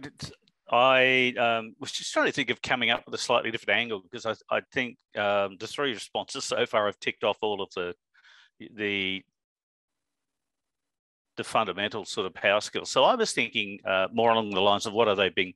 I 0.71 1.35
um, 1.39 1.75
was 1.81 1.91
just 1.91 2.13
trying 2.13 2.27
to 2.27 2.33
think 2.33 2.51
of 2.51 2.63
coming 2.63 2.91
up 2.91 3.05
with 3.05 3.15
a 3.15 3.19
slightly 3.19 3.51
different 3.51 3.81
angle 3.81 4.01
because 4.01 4.25
I, 4.27 4.35
I 4.57 4.61
think 4.73 4.99
um, 5.17 5.57
the 5.59 5.67
three 5.67 5.93
responses 5.93 6.45
so 6.45 6.65
far 6.67 6.87
have 6.87 7.01
ticked 7.01 7.25
off 7.25 7.39
all 7.43 7.61
of 7.61 7.71
the 7.75 7.95
the 8.77 9.25
the 11.37 11.45
fundamental 11.45 12.05
sort 12.05 12.27
of 12.27 12.35
power 12.35 12.61
skills. 12.61 12.91
So 12.91 13.03
I 13.03 13.15
was 13.15 13.33
thinking 13.33 13.79
uh, 13.85 14.09
more 14.13 14.31
along 14.31 14.51
the 14.51 14.61
lines 14.61 14.87
of 14.87 14.93
what 14.93 15.09
are 15.09 15.17
they 15.17 15.31
being 15.31 15.55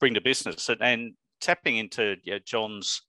bring 0.00 0.14
to 0.14 0.20
business 0.20 0.68
and, 0.68 0.82
and 0.82 1.14
tapping 1.40 1.76
into 1.76 2.16
yeah, 2.24 2.38
John's 2.44 3.02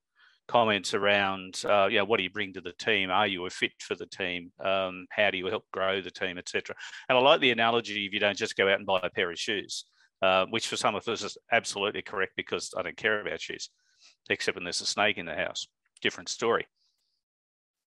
comments 0.47 0.93
around, 0.93 1.61
uh, 1.65 1.87
you 1.89 1.97
know, 1.97 2.05
what 2.05 2.17
do 2.17 2.23
you 2.23 2.29
bring 2.29 2.53
to 2.53 2.61
the 2.61 2.73
team? 2.73 3.09
Are 3.09 3.27
you 3.27 3.45
a 3.45 3.49
fit 3.49 3.73
for 3.79 3.95
the 3.95 4.05
team? 4.05 4.51
Um, 4.63 5.05
how 5.09 5.29
do 5.29 5.37
you 5.37 5.47
help 5.47 5.65
grow 5.71 6.01
the 6.01 6.11
team, 6.11 6.37
etc. 6.37 6.75
And 7.09 7.17
I 7.17 7.21
like 7.21 7.41
the 7.41 7.51
analogy 7.51 8.05
if 8.05 8.13
you 8.13 8.19
don't 8.19 8.37
just 8.37 8.55
go 8.55 8.67
out 8.69 8.77
and 8.77 8.85
buy 8.85 8.99
a 9.03 9.09
pair 9.09 9.31
of 9.31 9.39
shoes, 9.39 9.85
uh, 10.21 10.45
which 10.49 10.67
for 10.67 10.77
some 10.77 10.95
of 10.95 11.07
us 11.07 11.23
is 11.23 11.37
absolutely 11.51 12.01
correct 12.01 12.33
because 12.35 12.73
I 12.77 12.81
don't 12.81 12.97
care 12.97 13.21
about 13.21 13.41
shoes, 13.41 13.69
except 14.29 14.55
when 14.55 14.63
there's 14.63 14.81
a 14.81 14.85
snake 14.85 15.17
in 15.17 15.25
the 15.25 15.35
house. 15.35 15.67
Different 16.01 16.29
story. 16.29 16.65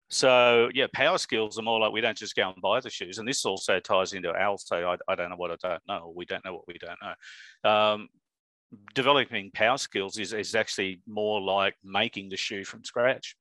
So 0.10 0.70
yeah, 0.74 0.88
power 0.94 1.18
skills 1.18 1.60
are 1.60 1.64
more 1.64 1.80
like 1.80 1.92
we 1.92 2.02
don't 2.02 2.18
just 2.18 2.36
go 2.36 2.50
and 2.50 2.62
buy 2.62 2.80
the 2.80 2.90
shoes, 2.90 3.18
and 3.18 3.28
this 3.28 3.46
also 3.46 3.80
ties 3.80 4.14
into 4.14 4.34
Al 4.34 4.58
say 4.58 4.84
I, 4.84 4.96
I 5.08 5.16
don't 5.16 5.30
know 5.30 5.36
what 5.36 5.52
I 5.52 5.56
don't 5.62 5.82
know, 5.88 6.06
or 6.06 6.14
we 6.14 6.26
don't 6.26 6.46
know 6.46 6.54
what 6.54 6.68
we 6.68 6.78
don't 6.78 7.00
know. 7.02 7.70
Um, 7.70 8.08
developing 8.94 9.52
power 9.52 9.78
skills 9.78 10.18
is, 10.18 10.34
is 10.34 10.56
actually 10.56 11.02
more 11.08 11.42
like 11.42 11.76
making 11.84 12.30
the 12.30 12.38
shoe 12.38 12.64
from 12.64 12.84
scratch. 12.84 13.36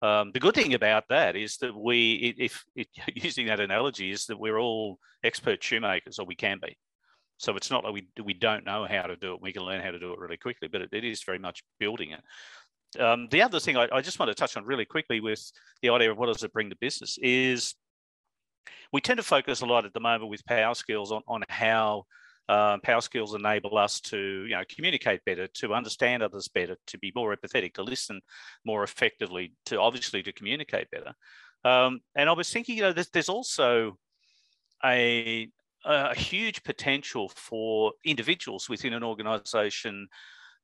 Um, 0.00 0.30
the 0.32 0.40
good 0.40 0.54
thing 0.54 0.74
about 0.74 1.04
that 1.08 1.34
is 1.36 1.56
that 1.58 1.76
we, 1.76 2.34
if, 2.38 2.64
if, 2.76 2.86
using 3.14 3.46
that 3.46 3.60
analogy, 3.60 4.10
is 4.10 4.26
that 4.26 4.38
we're 4.38 4.58
all 4.58 4.98
expert 5.24 5.62
shoemakers, 5.62 6.18
or 6.18 6.26
we 6.26 6.36
can 6.36 6.58
be. 6.62 6.76
So 7.38 7.54
it's 7.56 7.70
not 7.70 7.84
like 7.84 7.94
we 7.94 8.08
we 8.24 8.34
don't 8.34 8.64
know 8.64 8.84
how 8.88 9.02
to 9.02 9.16
do 9.16 9.34
it. 9.34 9.40
We 9.40 9.52
can 9.52 9.62
learn 9.62 9.80
how 9.80 9.92
to 9.92 9.98
do 9.98 10.12
it 10.12 10.18
really 10.18 10.36
quickly, 10.36 10.68
but 10.68 10.82
it, 10.82 10.88
it 10.92 11.04
is 11.04 11.22
very 11.22 11.38
much 11.38 11.62
building 11.78 12.10
it. 12.10 13.00
Um, 13.00 13.28
the 13.30 13.42
other 13.42 13.60
thing 13.60 13.76
I, 13.76 13.86
I, 13.92 14.00
just 14.00 14.18
want 14.18 14.30
to 14.30 14.34
touch 14.34 14.56
on 14.56 14.64
really 14.64 14.86
quickly 14.86 15.20
with 15.20 15.52
the 15.82 15.90
idea 15.90 16.10
of 16.10 16.16
what 16.16 16.26
does 16.26 16.42
it 16.42 16.54
bring 16.54 16.70
to 16.70 16.76
business 16.76 17.18
is 17.20 17.74
we 18.92 19.02
tend 19.02 19.18
to 19.18 19.22
focus 19.22 19.60
a 19.60 19.66
lot 19.66 19.84
at 19.84 19.92
the 19.92 20.00
moment 20.00 20.30
with 20.30 20.44
power 20.46 20.74
skills 20.74 21.12
on, 21.12 21.20
on 21.28 21.42
how 21.50 22.04
uh, 22.48 22.78
power 22.82 23.00
skills 23.00 23.34
enable 23.34 23.76
us 23.76 24.00
to 24.00 24.44
you 24.44 24.56
know 24.56 24.62
communicate 24.74 25.24
better 25.24 25.46
to 25.48 25.74
understand 25.74 26.22
others 26.22 26.48
better 26.48 26.76
to 26.86 26.98
be 26.98 27.12
more 27.14 27.36
empathetic 27.36 27.74
to 27.74 27.82
listen 27.82 28.20
more 28.64 28.82
effectively 28.82 29.52
to 29.66 29.80
obviously 29.80 30.22
to 30.22 30.32
communicate 30.32 30.90
better. 30.90 31.12
Um, 31.64 32.00
and 32.14 32.28
i 32.30 32.32
was 32.32 32.50
thinking 32.50 32.76
you 32.76 32.82
know 32.82 32.92
there's, 32.92 33.10
there's 33.10 33.28
also 33.28 33.98
a, 34.84 35.48
a 35.84 36.14
huge 36.14 36.62
potential 36.62 37.28
for 37.34 37.92
individuals 38.04 38.68
within 38.68 38.92
an 38.92 39.02
organization 39.02 40.06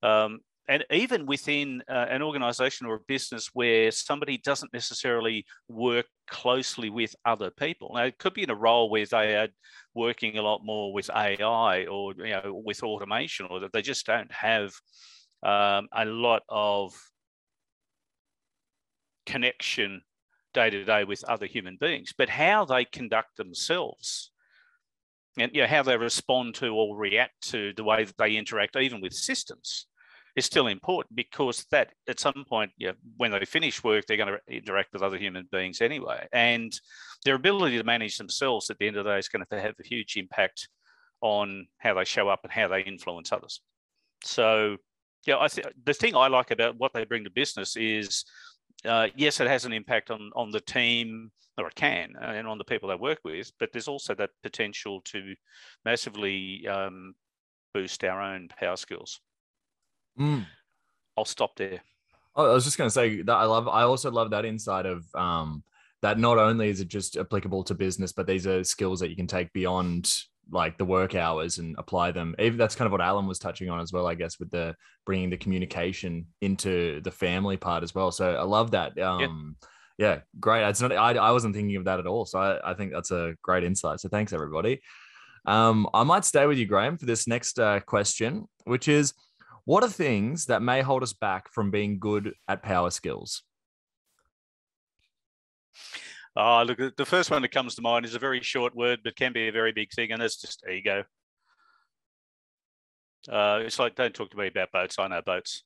um, 0.03 0.39
and 0.69 0.85
even 0.91 1.27
within 1.27 1.83
uh, 1.89 2.07
an 2.09 2.23
organization 2.23 2.87
or 2.87 2.95
a 2.95 3.01
business 3.07 3.51
where 3.53 3.91
somebody 3.91 4.39
doesn't 4.39 4.73
necessarily 4.73 5.45
work 5.69 6.07
closely 6.27 6.89
with 6.89 7.15
other 7.25 7.51
people. 7.51 7.93
Now, 7.95 8.05
it 8.05 8.19
could 8.19 8.35
be 8.35 8.45
in 8.45 8.51
a 8.51 8.55
role 8.55 8.89
where 8.89 9.05
they 9.05 9.37
are 9.37 9.49
working 9.95 10.39
a 10.39 10.43
lot 10.43 10.63
more 10.65 10.93
with 10.93 11.11
AI 11.11 11.85
or 11.85 12.15
you 12.17 12.31
know 12.31 12.63
with 12.65 12.83
automation, 12.83 13.47
or 13.51 13.61
that 13.61 13.73
they 13.73 13.83
just 13.83 14.07
don't 14.07 14.33
have 14.33 14.73
um, 15.43 15.89
a 15.95 16.07
lot 16.07 16.43
of 16.49 16.95
connection 19.27 20.03
day 20.55 20.71
to 20.71 20.85
day 20.85 21.05
with 21.05 21.25
other 21.25 21.47
human 21.47 21.77
beings. 21.79 22.15
But 22.17 22.31
how 22.31 22.65
they 22.65 22.87
conduct 22.87 23.37
themselves 23.37 24.31
and 25.37 25.51
you 25.53 25.63
know, 25.63 25.69
how 25.69 25.83
they 25.83 25.97
respond 25.97 26.55
to 26.57 26.69
or 26.69 26.97
react 26.97 27.49
to 27.51 27.73
the 27.77 27.85
way 27.85 28.05
that 28.05 28.17
they 28.17 28.37
interact, 28.37 28.77
even 28.77 29.01
with 29.01 29.13
systems 29.13 29.87
is 30.37 30.45
still 30.45 30.67
important 30.67 31.15
because 31.15 31.65
that 31.71 31.93
at 32.09 32.19
some 32.19 32.45
point, 32.49 32.71
you 32.77 32.89
know, 32.89 32.95
when 33.17 33.31
they 33.31 33.45
finish 33.45 33.85
work, 33.85 34.07
they're 34.07 34.17
going 34.17 34.35
to 34.35 34.55
interact 34.55 34.93
with 34.93 35.03
other 35.03 35.17
human 35.17 35.49
beings 35.53 35.81
anyway. 35.81 36.27
And 36.33 36.73
their 37.25 37.37
ability 37.37 37.79
to 37.79 37.85
manage 37.85 38.19
themselves 38.19 38.69
at 38.69 38.79
the 38.79 38.87
end 38.87 38.97
of 38.97 39.05
the 39.05 39.13
day 39.13 39.19
is 39.19 39.29
going 39.29 39.45
to 39.49 39.61
have 39.61 39.75
a 39.79 39.87
huge 39.87 40.17
impact 40.17 40.69
on 41.21 41.67
how 41.79 41.95
they 41.95 42.05
show 42.05 42.29
up 42.29 42.41
and 42.43 42.53
how 42.53 42.69
they 42.69 42.83
influence 42.83 43.33
others. 43.33 43.61
So, 44.25 44.77
yeah, 45.27 45.39
I 45.39 45.49
think 45.49 45.69
the 45.85 45.95
thing 45.95 46.17
I 46.17 46.29
like 46.29 46.51
about 46.51 46.79
what 46.79 46.93
they 46.93 47.05
bring 47.05 47.25
to 47.25 47.31
business 47.31 47.77
is, 47.77 48.25
uh, 48.85 49.09
yes, 49.17 49.41
it 49.41 49.47
has 49.47 49.65
an 49.65 49.73
impact 49.73 50.11
on 50.11 50.31
on 50.35 50.51
the 50.51 50.61
team, 50.61 51.31
or 51.57 51.69
it 51.69 51.75
can, 51.75 52.15
and 52.21 52.47
on 52.47 52.59
the 52.59 52.65
people 52.65 52.89
they 52.89 52.95
work 52.97 53.21
with. 53.25 53.53
But 53.59 53.71
there's 53.73 53.89
also 53.89 54.15
that 54.17 54.31
potential 54.43 55.01
to 55.07 55.35
massively 55.85 56.67
um, 56.69 57.15
boost 57.73 58.05
our 58.05 58.21
own 58.21 58.49
power 58.49 58.77
skills. 58.77 59.21
Mm. 60.19 60.47
I'll 61.17 61.25
stop 61.25 61.57
there. 61.57 61.81
Oh, 62.37 62.51
I 62.51 62.55
was 62.55 62.65
just 62.65 62.79
going 62.79 62.89
to 62.89 62.95
say 62.95 63.23
that 63.23 63.33
I 63.33 63.45
love. 63.45 63.69
I 63.69 63.83
also 63.83 64.11
love 64.11 64.31
that 64.31 64.45
insight 64.45 64.87
of 64.87 65.05
um, 65.15 65.63
that. 66.03 66.19
Not 66.19 66.39
only 66.39 66.69
is 66.69 66.81
it 66.81 66.89
just 66.89 67.17
applicable 67.17 67.65
to 67.65 67.75
business, 67.75 68.13
but 68.13 68.27
these 68.27 68.47
are 68.47 68.65
skills 68.65 69.01
that 69.01 69.11
you 69.11 69.17
can 69.17 69.29
take 69.29 69.53
beyond 69.53 70.13
like 70.51 70.77
the 70.77 70.85
work 70.85 71.15
hours 71.15 71.59
and 71.59 71.75
apply 71.79 72.11
them. 72.11 72.35
Even 72.39 72.59
that's 72.59 72.75
kind 72.75 72.87
of 72.87 72.93
what 72.93 73.01
Alan 73.01 73.27
was 73.27 73.39
touching 73.39 73.71
on 73.71 73.81
as 73.81 73.93
well, 73.93 74.07
I 74.07 74.15
guess, 74.15 74.39
with 74.39 74.51
the 74.51 74.75
bringing 75.07 75.31
the 75.31 75.37
communication 75.37 76.27
into 76.41 77.01
the 77.03 77.11
family 77.11 77.57
part 77.57 77.83
as 77.83 77.95
well. 77.95 78.11
So 78.11 78.35
I 78.35 78.43
love 78.43 78.73
that. 78.73 78.99
Um, 78.99 79.57
yeah. 79.97 80.07
yeah, 80.07 80.21
great. 80.41 80.69
It's 80.69 80.81
not. 80.81 80.93
I, 80.93 81.13
I 81.13 81.31
wasn't 81.31 81.55
thinking 81.55 81.77
of 81.77 81.85
that 81.85 82.01
at 82.01 82.07
all. 82.07 82.27
So 82.27 82.39
I, 82.39 82.73
I 82.73 82.75
think 82.75 82.93
that's 82.93 83.11
a 83.11 83.35
great 83.43 83.65
insight. 83.65 84.01
So 84.01 84.09
thanks 84.09 84.33
everybody. 84.33 84.81
Um, 85.47 85.89
I 85.95 86.03
might 86.05 86.25
stay 86.25 86.47
with 86.47 86.59
you, 86.59 86.67
Graham, 86.67 86.97
for 86.97 87.07
this 87.07 87.29
next 87.29 87.59
uh, 87.59 87.81
question, 87.81 88.47
which 88.65 88.89
is 88.89 89.15
what 89.65 89.83
are 89.83 89.89
things 89.89 90.47
that 90.47 90.63
may 90.63 90.83
hold 90.83 91.03
us 91.03 91.13
back 91.13 91.53
from 91.53 91.71
being 91.71 91.99
good 91.99 92.33
at 92.49 92.63
power 92.63 92.91
skills? 92.91 93.43
Oh, 96.37 96.65
look, 96.65 96.97
the 96.97 97.07
first 97.07 97.31
one 97.31 97.43
that 97.43 97.53
comes 97.53 97.77
to 97.77 97.83
mind 97.83 98.05
is 98.05 98.15
a 98.15 98.19
very 98.19 98.43
short 98.43 98.75
word, 98.75 99.01
but 99.05 99.17
can 99.17 99.33
be 99.33 99.49
a 99.49 99.53
very 99.53 99.73
big 99.73 99.93
thing, 99.93 100.11
and 100.11 100.21
that's 100.21 100.41
just 100.41 100.65
ego. 100.69 101.05
Uh, 103.31 103.61
it's 103.63 103.79
like, 103.79 103.95
don't 103.95 104.15
talk 104.15 104.31
to 104.31 104.37
me 104.37 104.49
about 104.49 104.73
boats. 104.73 104.99
I 104.99 105.07
know 105.09 105.23
boats. 105.25 105.63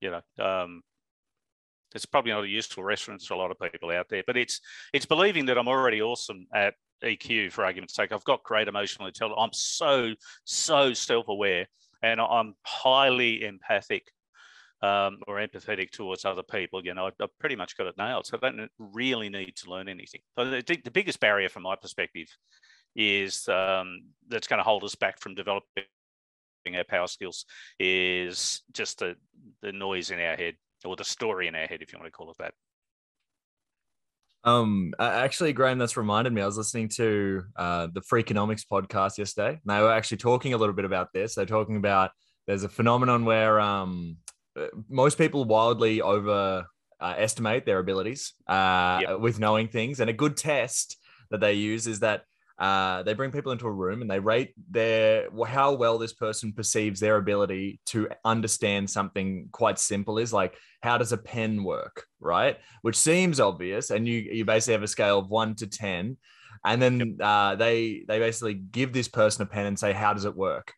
You 0.00 0.10
know, 0.10 0.44
um, 0.44 0.82
it's 1.94 2.06
probably 2.06 2.32
not 2.32 2.44
a 2.44 2.48
useful 2.48 2.84
reference 2.84 3.26
for 3.26 3.34
a 3.34 3.38
lot 3.38 3.50
of 3.50 3.72
people 3.72 3.90
out 3.90 4.08
there, 4.08 4.22
but 4.26 4.36
it's 4.36 4.60
it's 4.92 5.06
believing 5.06 5.46
that 5.46 5.58
I'm 5.58 5.68
already 5.68 6.00
awesome 6.00 6.46
at 6.54 6.74
EQ, 7.02 7.50
for 7.50 7.64
argument's 7.64 7.94
sake. 7.94 8.12
I've 8.12 8.24
got 8.24 8.44
great 8.44 8.68
emotional 8.68 9.08
intelligence. 9.08 9.40
I'm 9.42 9.52
so 9.52 10.14
so 10.44 10.92
self-aware 10.92 11.66
and 12.02 12.20
I'm 12.20 12.54
highly 12.64 13.44
empathic 13.44 14.04
um, 14.82 15.18
or 15.26 15.36
empathetic 15.36 15.90
towards 15.90 16.24
other 16.24 16.42
people. 16.42 16.84
You 16.84 16.94
know, 16.94 17.06
I've, 17.06 17.14
I've, 17.20 17.38
pretty 17.38 17.56
much 17.56 17.76
got 17.76 17.86
it 17.86 17.98
nailed, 17.98 18.26
so 18.26 18.38
I 18.40 18.50
don't 18.50 18.70
really 18.78 19.28
need 19.28 19.56
to 19.56 19.70
learn 19.70 19.88
anything. 19.88 20.20
But 20.36 20.66
the, 20.66 20.80
the 20.84 20.90
biggest 20.90 21.20
barrier 21.20 21.48
from 21.48 21.64
my 21.64 21.76
perspective 21.76 22.28
is 22.94 23.48
um, 23.48 24.02
that's 24.28 24.46
going 24.46 24.58
to 24.58 24.64
hold 24.64 24.84
us 24.84 24.94
back 24.94 25.20
from 25.20 25.34
developing 25.34 25.84
our 26.76 26.84
power 26.84 27.06
skills 27.06 27.46
is 27.78 28.62
just 28.72 28.98
the 28.98 29.14
the 29.62 29.72
noise 29.72 30.10
in 30.10 30.20
our 30.20 30.36
head 30.36 30.54
or 30.84 30.96
the 30.96 31.04
story 31.04 31.48
in 31.48 31.54
our 31.54 31.66
head, 31.66 31.80
if 31.82 31.92
you 31.92 31.98
want 31.98 32.06
to 32.06 32.16
call 32.16 32.30
it 32.30 32.36
that. 32.38 32.52
Um, 34.44 34.94
actually, 34.98 35.52
Graham, 35.52 35.78
that's 35.78 35.96
reminded 35.96 36.32
me. 36.32 36.42
I 36.42 36.46
was 36.46 36.56
listening 36.56 36.88
to 36.90 37.42
uh, 37.56 37.88
the 37.92 38.00
Freakonomics 38.00 38.64
podcast 38.70 39.18
yesterday, 39.18 39.50
and 39.50 39.60
they 39.64 39.80
were 39.80 39.92
actually 39.92 40.18
talking 40.18 40.54
a 40.54 40.56
little 40.56 40.74
bit 40.74 40.84
about 40.84 41.12
this. 41.12 41.34
They're 41.34 41.46
talking 41.46 41.76
about 41.76 42.12
there's 42.46 42.64
a 42.64 42.68
phenomenon 42.68 43.24
where 43.24 43.60
um, 43.60 44.16
uh, 44.58 44.66
most 44.88 45.18
people 45.18 45.44
wildly 45.44 46.00
over 46.00 46.66
uh, 47.00 47.14
estimate 47.16 47.66
their 47.66 47.78
abilities 47.78 48.32
uh, 48.46 49.00
yep. 49.02 49.20
with 49.20 49.38
knowing 49.38 49.68
things, 49.68 50.00
and 50.00 50.08
a 50.08 50.14
good 50.14 50.36
test 50.36 50.96
that 51.30 51.40
they 51.40 51.54
use 51.54 51.86
is 51.86 52.00
that 52.00 52.22
uh, 52.58 53.02
they 53.04 53.14
bring 53.14 53.30
people 53.30 53.52
into 53.52 53.66
a 53.66 53.72
room 53.72 54.02
and 54.02 54.10
they 54.10 54.18
rate 54.18 54.52
their 54.70 55.28
how 55.46 55.74
well 55.74 55.96
this 55.96 56.12
person 56.12 56.52
perceives 56.52 56.98
their 56.98 57.16
ability 57.16 57.80
to 57.86 58.08
understand 58.24 58.90
something 58.90 59.48
quite 59.52 59.78
simple 59.78 60.18
is 60.18 60.32
like 60.32 60.56
how 60.82 60.98
does 60.98 61.12
a 61.12 61.18
pen 61.18 61.62
work 61.62 62.04
right? 62.20 62.58
Which 62.82 62.96
seems 62.96 63.40
obvious 63.40 63.90
and 63.90 64.06
you 64.06 64.18
you 64.18 64.44
basically 64.44 64.74
have 64.74 64.82
a 64.82 64.88
scale 64.88 65.18
of 65.18 65.28
1 65.28 65.54
to 65.56 65.66
10 65.66 66.16
and 66.64 66.82
then 66.82 67.18
uh, 67.20 67.54
they 67.54 68.04
they 68.08 68.18
basically 68.18 68.54
give 68.54 68.92
this 68.92 69.08
person 69.08 69.42
a 69.42 69.46
pen 69.46 69.66
and 69.66 69.78
say 69.78 69.92
how 69.92 70.12
does 70.12 70.24
it 70.24 70.36
work 70.36 70.74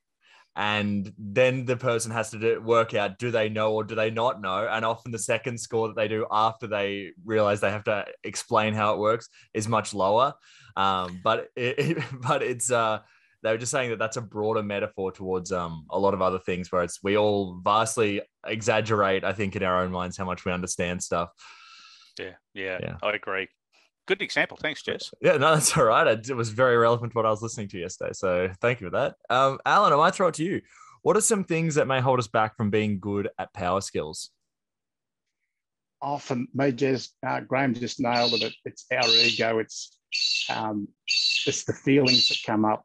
and 0.57 1.13
then 1.17 1.65
the 1.65 1.77
person 1.77 2.11
has 2.11 2.31
to 2.31 2.39
do, 2.39 2.61
work 2.61 2.95
out 2.95 3.19
do 3.19 3.31
they 3.31 3.49
know 3.49 3.73
or 3.73 3.85
do 3.85 3.95
they 3.95 4.11
not 4.11 4.41
know? 4.41 4.69
And 4.71 4.85
often 4.85 5.13
the 5.13 5.19
second 5.19 5.59
score 5.59 5.89
that 5.89 5.97
they 5.97 6.09
do 6.09 6.27
after 6.31 6.67
they 6.67 7.13
realize 7.25 7.61
they 7.61 7.71
have 7.71 7.85
to 7.85 8.05
explain 8.25 8.75
how 8.75 8.95
it 8.95 8.99
works 8.99 9.29
is 9.55 9.69
much 9.69 9.95
lower. 9.95 10.35
Um, 10.77 11.21
but 11.23 11.49
it, 11.57 11.79
it, 11.99 12.05
but 12.21 12.43
it's 12.43 12.71
uh 12.71 13.01
they 13.43 13.53
were 13.53 13.59
just 13.59 13.73
saying 13.73 13.91
that 13.91 13.99
that's 13.99 14.17
a 14.17 14.23
broader 14.23 14.63
metaphor 14.63 15.13
towards 15.13 15.53
um 15.53 15.87
a 15.91 15.99
lot 15.99 16.15
of 16.15 16.23
other 16.23 16.39
things 16.39 16.71
where 16.71 16.83
it's 16.83 17.03
we 17.03 17.17
all 17.17 17.59
vastly 17.65 18.21
exaggerate 18.47 19.25
i 19.25 19.33
think 19.33 19.57
in 19.57 19.63
our 19.63 19.83
own 19.83 19.91
minds 19.91 20.17
how 20.17 20.25
much 20.25 20.45
we 20.45 20.53
understand 20.53 21.03
stuff. 21.03 21.31
Yeah 22.19 22.35
yeah, 22.55 22.79
yeah. 22.83 22.97
i 23.03 23.13
agree 23.13 23.49
good 24.11 24.23
example. 24.23 24.59
Thanks, 24.61 24.83
Jez. 24.83 25.13
Yeah, 25.23 25.37
no, 25.37 25.55
that's 25.55 25.77
all 25.77 25.85
right. 25.85 26.07
It 26.09 26.35
was 26.35 26.51
very 26.51 26.77
relevant 26.77 27.13
to 27.13 27.15
what 27.17 27.27
I 27.27 27.31
was 27.31 27.43
listening 27.43 27.69
to 27.69 27.79
yesterday. 27.79 28.13
So 28.13 28.51
thank 28.61 28.81
you 28.81 28.89
for 28.89 28.97
that. 28.99 29.15
Um, 29.31 29.61
Alan, 29.65 29.93
I 29.93 29.97
might 29.97 30.15
throw 30.17 30.29
it 30.29 30.35
to 30.35 30.45
you. 30.45 30.61
What 31.03 31.17
are 31.17 31.21
some 31.21 31.45
things 31.45 31.77
that 31.77 31.87
may 31.87 32.01
hold 32.01 32.19
us 32.19 32.27
back 32.27 32.57
from 32.57 32.71
being 32.71 32.99
good 32.99 33.29
at 33.39 33.53
power 33.55 33.81
skills? 33.81 34.31
Often, 36.03 36.49
me, 36.55 36.73
Jez, 36.73 37.11
uh, 37.25 37.41
Graham 37.41 37.73
just 37.73 38.01
nailed 38.01 38.35
it. 38.35 38.53
It's 38.65 38.85
our 38.93 39.09
ego. 39.09 39.59
It's 39.59 39.97
um, 40.49 40.89
it's 41.47 41.65
the 41.65 41.73
feelings 41.73 42.27
that 42.29 42.39
come 42.45 42.65
up. 42.65 42.85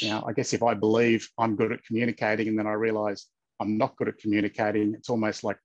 You 0.00 0.10
know, 0.10 0.24
I 0.28 0.32
guess 0.32 0.52
if 0.52 0.62
I 0.62 0.74
believe 0.74 1.28
I'm 1.38 1.56
good 1.56 1.72
at 1.72 1.84
communicating 1.84 2.46
and 2.46 2.58
then 2.58 2.68
I 2.68 2.72
realize 2.72 3.26
I'm 3.58 3.78
not 3.78 3.96
good 3.96 4.08
at 4.08 4.18
communicating, 4.18 4.94
it's 4.94 5.08
almost 5.08 5.42
like 5.42 5.58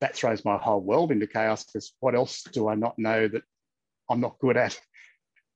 that 0.00 0.16
throws 0.16 0.44
my 0.44 0.56
whole 0.56 0.80
world 0.80 1.12
into 1.12 1.26
chaos 1.26 1.64
because 1.64 1.92
what 2.00 2.14
else 2.14 2.42
do 2.52 2.68
I 2.68 2.76
not 2.76 2.98
know 2.98 3.28
that 3.28 3.42
I'm 4.12 4.20
not 4.20 4.38
good 4.38 4.58
at. 4.58 4.78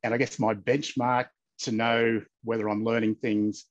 And 0.03 0.15
I 0.15 0.17
guess 0.17 0.39
my 0.39 0.55
benchmark 0.55 1.27
to 1.61 1.73
know 1.73 2.23
whether 2.43 2.69
I'm 2.69 2.85
learning 2.85 3.17
things 3.17 3.67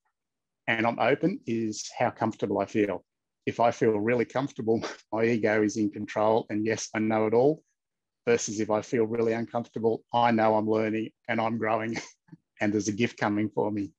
and 0.67 0.85
I'm 0.85 0.99
open 0.99 1.39
is 1.47 1.89
how 1.97 2.11
comfortable 2.11 2.59
I 2.59 2.65
feel. 2.65 3.03
If 3.47 3.59
I 3.59 3.71
feel 3.71 3.99
really 3.99 4.25
comfortable, 4.25 4.83
my 5.11 5.25
ego 5.25 5.63
is 5.63 5.77
in 5.77 5.89
control, 5.89 6.45
and 6.49 6.65
yes, 6.65 6.89
I 6.95 6.99
know 6.99 7.27
it 7.27 7.33
all. 7.33 7.63
Versus 8.27 8.59
if 8.59 8.71
I 8.71 8.81
feel 8.81 9.05
really 9.05 9.33
uncomfortable, 9.33 10.03
I 10.11 10.31
know 10.31 10.55
I'm 10.55 10.67
learning 10.67 11.11
and 11.29 11.39
I'm 11.39 11.59
growing, 11.59 11.95
and 12.61 12.73
there's 12.73 12.87
a 12.87 12.91
gift 12.91 13.17
coming 13.19 13.49
for 13.53 13.71
me. 13.71 13.91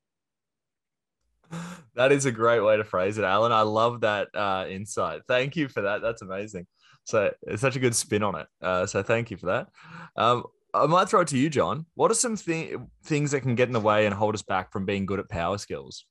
That 1.95 2.11
is 2.11 2.26
a 2.26 2.33
great 2.33 2.61
way 2.61 2.76
to 2.76 2.85
phrase 2.85 3.19
it, 3.19 3.25
Alan. 3.25 3.52
I 3.52 3.62
love 3.62 4.00
that 4.00 4.28
uh, 4.35 4.66
insight. 4.69 5.23
Thank 5.28 5.55
you 5.55 5.69
for 5.69 5.83
that. 5.83 6.02
That's 6.02 6.23
amazing. 6.23 6.66
So 7.05 7.33
it's 7.43 7.62
such 7.62 7.76
a 7.76 7.81
good 7.81 7.95
spin 7.95 8.25
on 8.25 8.35
it. 8.35 8.49
Uh, 8.61 8.85
so 8.85 9.00
thank 9.05 9.31
you 9.31 9.37
for 9.37 9.47
that. 9.47 9.69
Um, 10.16 10.45
I 10.83 10.87
might 10.87 11.09
throw 11.09 11.21
it 11.21 11.28
to 11.28 11.38
you, 11.38 11.50
John. 11.50 11.87
What 11.95 12.11
are 12.11 12.14
some 12.14 12.37
th- 12.37 12.76
things 13.04 13.30
that 13.30 13.40
can 13.40 13.54
get 13.54 13.68
in 13.68 13.73
the 13.73 13.80
way 13.80 14.06
and 14.06 14.14
hold 14.14 14.35
us 14.35 14.42
back 14.42 14.73
from 14.73 14.85
being 14.85 15.06
good 15.06 15.18
at 15.18 15.28
power 15.28 15.59
skills? 15.59 16.04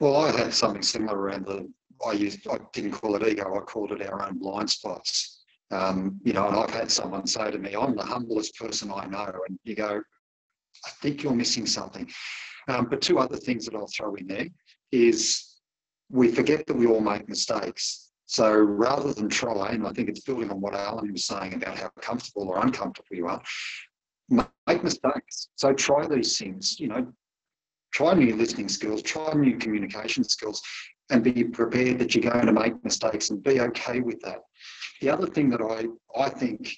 Well, 0.00 0.16
I 0.16 0.30
had 0.30 0.54
something 0.54 0.82
similar 0.82 1.18
around 1.18 1.46
the. 1.46 1.70
I 2.06 2.12
used. 2.12 2.46
I 2.48 2.58
didn't 2.72 2.92
call 2.92 3.16
it 3.16 3.26
ego. 3.26 3.56
I 3.56 3.60
called 3.60 3.92
it 3.92 4.06
our 4.06 4.26
own 4.26 4.38
blind 4.38 4.70
spots. 4.70 5.42
Um, 5.70 6.20
you 6.24 6.32
know, 6.32 6.46
and 6.46 6.56
I've 6.56 6.70
had 6.70 6.90
someone 6.90 7.26
say 7.26 7.50
to 7.50 7.58
me, 7.58 7.74
I'm 7.74 7.96
the 7.96 8.04
humblest 8.04 8.56
person 8.56 8.92
I 8.94 9.06
know. 9.06 9.32
And 9.48 9.58
you 9.64 9.74
go, 9.74 10.02
I 10.84 10.90
think 11.02 11.22
you're 11.22 11.34
missing 11.34 11.66
something. 11.66 12.08
Um, 12.68 12.86
but 12.88 13.00
two 13.00 13.18
other 13.18 13.36
things 13.36 13.64
that 13.66 13.74
I'll 13.74 13.88
throw 13.88 14.14
in 14.14 14.26
there 14.26 14.46
is 14.92 15.54
we 16.10 16.28
forget 16.28 16.66
that 16.66 16.76
we 16.76 16.86
all 16.86 17.00
make 17.00 17.28
mistakes. 17.28 18.03
So 18.26 18.54
rather 18.54 19.12
than 19.12 19.28
try, 19.28 19.70
and 19.70 19.86
I 19.86 19.92
think 19.92 20.08
it's 20.08 20.20
building 20.20 20.50
on 20.50 20.60
what 20.60 20.74
Alan 20.74 21.12
was 21.12 21.26
saying 21.26 21.54
about 21.54 21.78
how 21.78 21.90
comfortable 22.00 22.48
or 22.48 22.58
uncomfortable 22.58 23.16
you 23.16 23.26
are, 23.26 23.42
make 24.66 24.82
mistakes. 24.82 25.48
So 25.56 25.72
try 25.72 26.06
these 26.06 26.38
things, 26.38 26.80
you 26.80 26.88
know, 26.88 27.06
try 27.92 28.14
new 28.14 28.34
listening 28.34 28.68
skills, 28.68 29.02
try 29.02 29.32
new 29.34 29.56
communication 29.58 30.24
skills, 30.24 30.62
and 31.10 31.22
be 31.22 31.44
prepared 31.44 31.98
that 31.98 32.14
you're 32.14 32.32
going 32.32 32.46
to 32.46 32.52
make 32.52 32.82
mistakes 32.82 33.30
and 33.30 33.42
be 33.42 33.60
okay 33.60 34.00
with 34.00 34.20
that. 34.20 34.38
The 35.00 35.10
other 35.10 35.26
thing 35.26 35.50
that 35.50 35.60
I, 35.60 35.86
I 36.20 36.30
think 36.30 36.74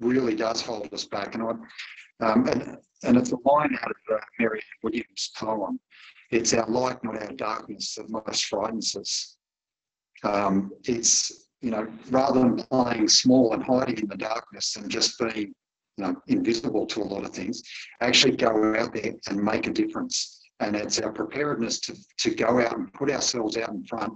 really 0.00 0.36
does 0.36 0.62
hold 0.62 0.92
us 0.92 1.04
back, 1.04 1.34
and 1.34 1.42
I, 1.42 1.50
um, 2.24 2.46
and, 2.48 2.78
and 3.02 3.16
it's 3.16 3.32
a 3.32 3.38
line 3.44 3.76
out 3.82 3.90
of 3.90 3.96
uh, 4.14 4.20
Marianne 4.38 4.62
Williams' 4.82 5.32
poem. 5.36 5.80
It's 6.30 6.54
our 6.54 6.68
light, 6.68 7.02
not 7.02 7.20
our 7.20 7.32
darkness, 7.32 7.94
that 7.96 8.08
most 8.08 8.44
frightens 8.46 8.94
us. 8.96 9.36
Um, 10.24 10.72
it's 10.84 11.48
you 11.60 11.70
know 11.70 11.86
rather 12.10 12.40
than 12.40 12.56
playing 12.56 13.08
small 13.08 13.54
and 13.54 13.62
hiding 13.62 13.98
in 13.98 14.08
the 14.08 14.16
darkness 14.16 14.76
and 14.76 14.90
just 14.90 15.18
being 15.18 15.54
you 15.96 16.04
know 16.04 16.16
invisible 16.28 16.86
to 16.86 17.02
a 17.02 17.04
lot 17.04 17.24
of 17.24 17.30
things, 17.30 17.62
actually 18.00 18.36
go 18.36 18.74
out 18.76 18.94
there 18.94 19.14
and 19.28 19.42
make 19.42 19.66
a 19.66 19.72
difference. 19.72 20.32
And 20.60 20.74
it's 20.74 20.98
our 21.00 21.12
preparedness 21.12 21.80
to 21.80 21.96
to 22.20 22.34
go 22.34 22.60
out 22.60 22.76
and 22.76 22.92
put 22.92 23.10
ourselves 23.10 23.56
out 23.56 23.70
in 23.70 23.84
front, 23.84 24.12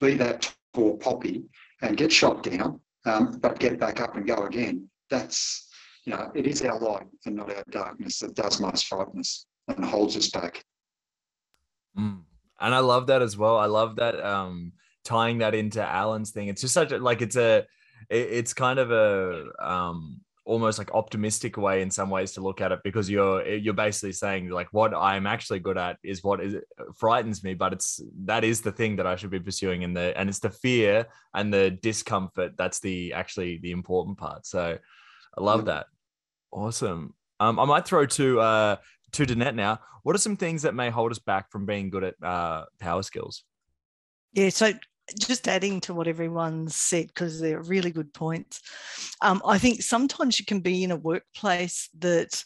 be 0.00 0.14
that 0.14 0.52
tall 0.74 0.98
poppy, 0.98 1.44
and 1.82 1.96
get 1.96 2.12
shot 2.12 2.42
down, 2.42 2.80
um, 3.06 3.38
but 3.40 3.58
get 3.58 3.80
back 3.80 4.00
up 4.00 4.16
and 4.16 4.26
go 4.26 4.46
again. 4.46 4.88
That's 5.08 5.68
you 6.08 6.14
know, 6.14 6.30
it 6.34 6.46
is 6.46 6.62
our 6.62 6.78
light 6.80 7.06
and 7.26 7.36
not 7.36 7.54
our 7.54 7.64
darkness 7.70 8.20
that 8.20 8.34
does 8.34 8.60
most 8.62 8.86
frighten 8.86 9.20
us 9.20 9.44
and 9.68 9.84
holds 9.84 10.16
us 10.16 10.30
back. 10.30 10.64
Mm. 11.98 12.22
And 12.60 12.74
I 12.74 12.78
love 12.78 13.08
that 13.08 13.20
as 13.20 13.36
well. 13.36 13.58
I 13.58 13.66
love 13.66 13.96
that 13.96 14.18
um, 14.24 14.72
tying 15.08 15.38
that 15.38 15.54
into 15.54 15.82
Alan's 15.82 16.30
thing. 16.30 16.48
It's 16.48 16.60
just 16.60 16.74
such 16.74 16.92
a 16.92 16.98
like 16.98 17.22
it's 17.22 17.36
a 17.36 17.58
it, 18.10 18.28
it's 18.38 18.54
kind 18.54 18.78
of 18.78 18.90
a 18.90 19.44
um 19.60 20.20
almost 20.44 20.78
like 20.78 20.90
optimistic 20.94 21.58
way 21.58 21.82
in 21.82 21.90
some 21.90 22.08
ways 22.08 22.32
to 22.32 22.40
look 22.40 22.62
at 22.62 22.72
it 22.72 22.80
because 22.82 23.10
you're 23.10 23.46
you're 23.46 23.74
basically 23.74 24.12
saying 24.12 24.48
like 24.48 24.68
what 24.72 24.94
I'm 24.94 25.26
actually 25.26 25.58
good 25.58 25.76
at 25.76 25.98
is 26.02 26.24
what 26.24 26.42
is 26.42 26.56
frightens 26.96 27.44
me 27.44 27.52
but 27.52 27.74
it's 27.74 28.00
that 28.24 28.44
is 28.44 28.62
the 28.62 28.72
thing 28.72 28.96
that 28.96 29.06
I 29.06 29.16
should 29.16 29.28
be 29.28 29.40
pursuing 29.40 29.82
in 29.82 29.92
the 29.92 30.16
and 30.18 30.26
it's 30.26 30.38
the 30.38 30.48
fear 30.48 31.06
and 31.34 31.52
the 31.52 31.70
discomfort 31.70 32.52
that's 32.56 32.80
the 32.80 33.12
actually 33.12 33.58
the 33.58 33.72
important 33.72 34.16
part 34.16 34.46
so 34.46 34.78
I 35.36 35.42
love 35.42 35.66
that 35.66 35.84
Awesome. 36.50 37.14
Um, 37.40 37.58
I 37.58 37.64
might 37.64 37.86
throw 37.86 38.06
to 38.06 38.40
uh, 38.40 38.76
to 39.12 39.26
Danette 39.26 39.54
now. 39.54 39.80
What 40.02 40.14
are 40.14 40.18
some 40.18 40.36
things 40.36 40.62
that 40.62 40.74
may 40.74 40.90
hold 40.90 41.12
us 41.12 41.18
back 41.18 41.50
from 41.50 41.66
being 41.66 41.90
good 41.90 42.04
at 42.04 42.14
uh, 42.22 42.64
power 42.80 43.02
skills? 43.02 43.44
Yeah, 44.32 44.48
so 44.48 44.72
just 45.18 45.48
adding 45.48 45.80
to 45.82 45.94
what 45.94 46.08
everyone 46.08 46.68
said 46.68 47.08
because 47.08 47.40
they're 47.40 47.62
really 47.62 47.90
good 47.90 48.12
points. 48.12 48.60
Um, 49.22 49.42
I 49.46 49.58
think 49.58 49.82
sometimes 49.82 50.38
you 50.38 50.44
can 50.44 50.60
be 50.60 50.84
in 50.84 50.90
a 50.90 50.96
workplace 50.96 51.88
that 51.98 52.44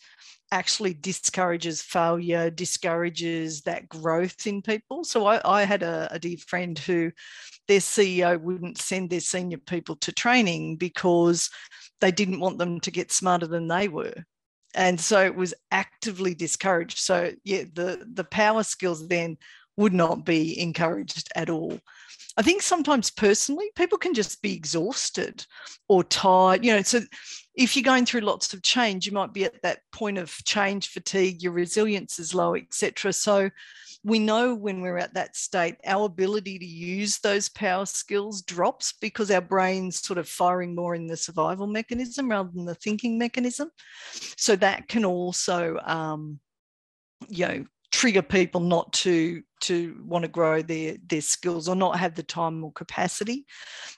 actually 0.52 0.92
discourages 0.92 1.80
failure, 1.80 2.50
discourages 2.50 3.62
that 3.62 3.88
growth 3.88 4.46
in 4.46 4.60
people. 4.60 5.02
So 5.02 5.26
I, 5.26 5.40
I 5.44 5.64
had 5.64 5.82
a, 5.82 6.08
a, 6.10 6.18
dear 6.18 6.36
friend 6.36 6.78
who 6.78 7.10
their 7.68 7.80
CEO 7.80 8.38
wouldn't 8.38 8.76
send 8.76 9.08
their 9.08 9.20
senior 9.20 9.56
people 9.56 9.96
to 9.96 10.12
training 10.12 10.76
because 10.76 11.48
they 12.02 12.12
didn't 12.12 12.40
want 12.40 12.58
them 12.58 12.80
to 12.80 12.90
get 12.90 13.10
smarter 13.10 13.46
than 13.46 13.66
they 13.66 13.88
were. 13.88 14.12
And 14.74 15.00
so 15.00 15.24
it 15.24 15.34
was 15.34 15.54
actively 15.70 16.34
discouraged. 16.34 16.98
So 16.98 17.32
yeah, 17.44 17.64
the, 17.72 18.06
the 18.12 18.24
power 18.24 18.62
skills 18.62 19.08
then 19.08 19.38
would 19.76 19.94
not 19.94 20.24
be 20.24 20.58
encouraged 20.60 21.30
at 21.34 21.48
all. 21.48 21.78
I 22.36 22.42
think 22.42 22.62
sometimes 22.62 23.10
personally, 23.10 23.70
people 23.76 23.98
can 23.98 24.14
just 24.14 24.40
be 24.40 24.54
exhausted 24.54 25.44
or 25.88 26.02
tired. 26.02 26.64
You 26.64 26.76
know, 26.76 26.82
so 26.82 27.00
if 27.54 27.76
you're 27.76 27.82
going 27.82 28.06
through 28.06 28.22
lots 28.22 28.54
of 28.54 28.62
change, 28.62 29.06
you 29.06 29.12
might 29.12 29.34
be 29.34 29.44
at 29.44 29.60
that 29.62 29.80
point 29.92 30.16
of 30.16 30.34
change 30.44 30.88
fatigue, 30.88 31.42
your 31.42 31.52
resilience 31.52 32.18
is 32.18 32.34
low, 32.34 32.54
etc. 32.54 33.12
So 33.12 33.50
we 34.04 34.18
know 34.18 34.54
when 34.54 34.80
we're 34.80 34.98
at 34.98 35.14
that 35.14 35.36
state, 35.36 35.76
our 35.86 36.06
ability 36.06 36.58
to 36.58 36.64
use 36.64 37.18
those 37.18 37.48
power 37.50 37.86
skills 37.86 38.42
drops 38.42 38.94
because 39.00 39.30
our 39.30 39.40
brain's 39.40 40.00
sort 40.00 40.18
of 40.18 40.28
firing 40.28 40.74
more 40.74 40.94
in 40.94 41.06
the 41.06 41.16
survival 41.16 41.66
mechanism 41.66 42.30
rather 42.30 42.50
than 42.52 42.64
the 42.64 42.74
thinking 42.74 43.18
mechanism. 43.18 43.70
So 44.36 44.56
that 44.56 44.88
can 44.88 45.04
also, 45.04 45.78
um, 45.84 46.40
you 47.28 47.46
know, 47.46 47.64
trigger 47.92 48.22
people 48.22 48.60
not 48.60 48.92
to 48.92 49.42
to 49.60 50.02
want 50.04 50.22
to 50.22 50.28
grow 50.28 50.62
their 50.62 50.96
their 51.06 51.20
skills 51.20 51.68
or 51.68 51.76
not 51.76 51.98
have 51.98 52.14
the 52.14 52.22
time 52.22 52.64
or 52.64 52.72
capacity 52.72 53.46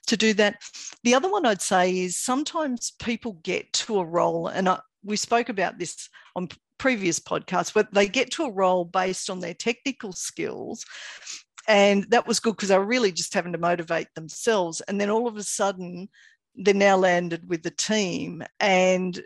to 0.07 0.16
do 0.16 0.35
that. 0.35 0.61
The 1.04 1.14
other 1.14 1.30
one 1.30 1.46
i'd 1.46 1.62
say 1.62 1.98
is 2.00 2.16
sometimes 2.16 2.92
people 3.00 3.35
get 3.42 3.72
to 3.74 3.98
a 3.98 4.04
role 4.04 4.48
and 4.48 4.68
I, 4.68 4.80
we 5.04 5.16
spoke 5.16 5.48
about 5.48 5.78
this 5.78 6.09
on 6.37 6.48
previous 6.78 7.20
podcasts 7.20 7.74
where 7.74 7.88
they 7.92 8.09
get 8.09 8.30
to 8.33 8.44
a 8.44 8.52
role 8.52 8.85
based 8.85 9.30
on 9.30 9.40
their 9.40 9.54
technical 9.54 10.12
skills 10.12 10.85
and 11.68 12.04
that 12.11 12.26
was 12.26 12.40
good 12.40 12.57
because 12.57 12.68
they 12.68 12.78
were 12.78 12.85
really 12.85 13.12
just 13.12 13.33
having 13.33 13.52
to 13.52 13.59
motivate 13.59 14.09
themselves 14.14 14.80
and 14.83 15.00
then 15.00 15.09
all 15.09 15.28
of 15.28 15.37
a 15.37 15.42
sudden 15.42 16.09
they're 16.57 16.74
now 16.74 16.96
landed 16.96 17.48
with 17.48 17.62
the 17.62 17.70
team 17.70 18.42
and 18.61 19.22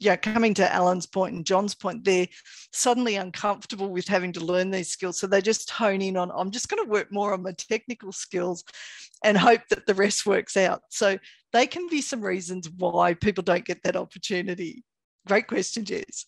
yeah, 0.00 0.16
coming 0.16 0.54
to 0.54 0.72
Alan's 0.72 1.06
point 1.06 1.34
and 1.34 1.46
John's 1.46 1.74
point, 1.74 2.04
they're 2.04 2.26
suddenly 2.72 3.16
uncomfortable 3.16 3.90
with 3.90 4.08
having 4.08 4.32
to 4.32 4.44
learn 4.44 4.70
these 4.70 4.90
skills. 4.90 5.18
So 5.18 5.26
they 5.26 5.40
just 5.40 5.70
hone 5.70 6.02
in 6.02 6.16
on, 6.16 6.32
I'm 6.34 6.50
just 6.50 6.68
going 6.68 6.84
to 6.84 6.90
work 6.90 7.12
more 7.12 7.32
on 7.32 7.42
my 7.42 7.52
technical 7.52 8.12
skills 8.12 8.64
and 9.22 9.38
hope 9.38 9.62
that 9.70 9.86
the 9.86 9.94
rest 9.94 10.26
works 10.26 10.56
out. 10.56 10.82
So 10.90 11.18
they 11.52 11.66
can 11.66 11.88
be 11.88 12.00
some 12.00 12.20
reasons 12.20 12.68
why 12.68 13.14
people 13.14 13.44
don't 13.44 13.64
get 13.64 13.82
that 13.84 13.96
opportunity. 13.96 14.84
Great 15.26 15.46
question, 15.46 15.84
Jez. 15.84 16.24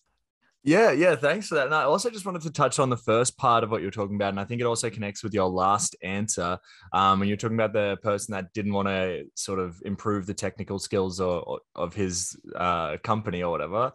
Yeah, 0.63 0.91
yeah, 0.91 1.15
thanks 1.15 1.47
for 1.47 1.55
that. 1.55 1.67
And 1.67 1.75
I 1.75 1.83
also 1.83 2.09
just 2.09 2.25
wanted 2.25 2.41
to 2.41 2.51
touch 2.51 2.77
on 2.79 2.89
the 2.89 2.97
first 2.97 3.37
part 3.37 3.63
of 3.63 3.71
what 3.71 3.81
you're 3.81 3.91
talking 3.91 4.15
about, 4.15 4.29
and 4.29 4.39
I 4.39 4.43
think 4.43 4.59
it 4.59 4.65
also 4.65 4.89
connects 4.89 5.23
with 5.23 5.33
your 5.33 5.47
last 5.47 5.95
answer. 6.03 6.57
Um, 6.91 7.19
when 7.19 7.29
you're 7.29 7.37
talking 7.37 7.55
about 7.55 7.73
the 7.73 7.97
person 8.01 8.33
that 8.33 8.51
didn't 8.53 8.73
want 8.73 8.87
to 8.89 9.25
sort 9.35 9.59
of 9.59 9.81
improve 9.85 10.25
the 10.25 10.33
technical 10.33 10.77
skills 10.77 11.21
or, 11.21 11.41
or 11.41 11.59
of 11.75 11.93
his 11.93 12.37
uh, 12.55 12.97
company 13.03 13.43
or 13.43 13.51
whatever. 13.51 13.93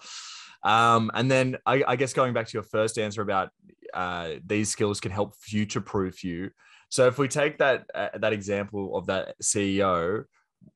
Um, 0.63 1.11
and 1.15 1.31
then 1.31 1.59
I, 1.67 1.83
I, 1.87 1.97
guess 1.97 2.13
going 2.13 2.35
back 2.35 2.47
to 2.47 2.53
your 2.53 2.63
first 2.63 2.97
answer 2.97 3.21
about 3.21 3.51
uh, 3.93 4.35
these 4.47 4.69
skills 4.69 5.01
can 5.01 5.11
help 5.11 5.35
future 5.35 5.81
proof 5.81 6.23
you. 6.23 6.51
So 6.89 7.07
if 7.09 7.19
we 7.19 7.27
take 7.27 7.59
that 7.59 7.87
uh, 7.95 8.11
that 8.15 8.33
example 8.33 8.97
of 8.97 9.07
that 9.07 9.35
CEO, 9.43 10.25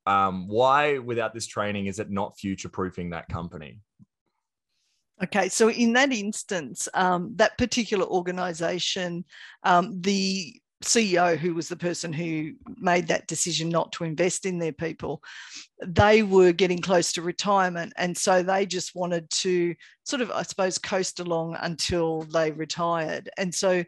um, 0.07 0.49
why 0.49 0.99
without 0.99 1.35
this 1.35 1.47
training 1.47 1.87
is 1.87 2.01
it 2.01 2.11
not 2.11 2.39
future 2.39 2.69
proofing 2.69 3.11
that 3.11 3.29
company? 3.29 3.79
Okay, 5.23 5.49
so 5.49 5.71
in 5.71 5.95
that 5.95 6.13
instance, 6.13 6.89
um, 6.93 7.33
that 7.37 7.57
particular 7.57 8.05
organization, 8.05 9.25
um, 9.63 9.99
the 10.03 10.61
CEO, 10.85 11.39
who 11.39 11.55
was 11.55 11.69
the 11.69 11.77
person 11.77 12.13
who 12.13 12.53
made 12.77 13.09
that 13.09 13.27
decision 13.27 13.71
not 13.71 13.93
to 13.93 14.05
invest 14.05 14.45
in 14.45 14.59
their 14.59 14.73
people, 14.73 15.23
they 15.85 16.23
were 16.23 16.53
getting 16.53 16.81
close 16.81 17.13
to 17.15 17.23
retirement. 17.23 17.95
And 17.97 18.17
so 18.17 18.43
they 18.43 18.67
just 18.67 18.95
wanted 18.95 19.31
to 19.31 19.75
sort 20.05 20.21
of, 20.21 20.31
I 20.31 20.43
suppose, 20.43 20.77
coast 20.77 21.19
along 21.19 21.57
until 21.61 22.23
they 22.25 22.53
retired. 22.53 23.31
And 23.39 23.55
so 23.55 23.85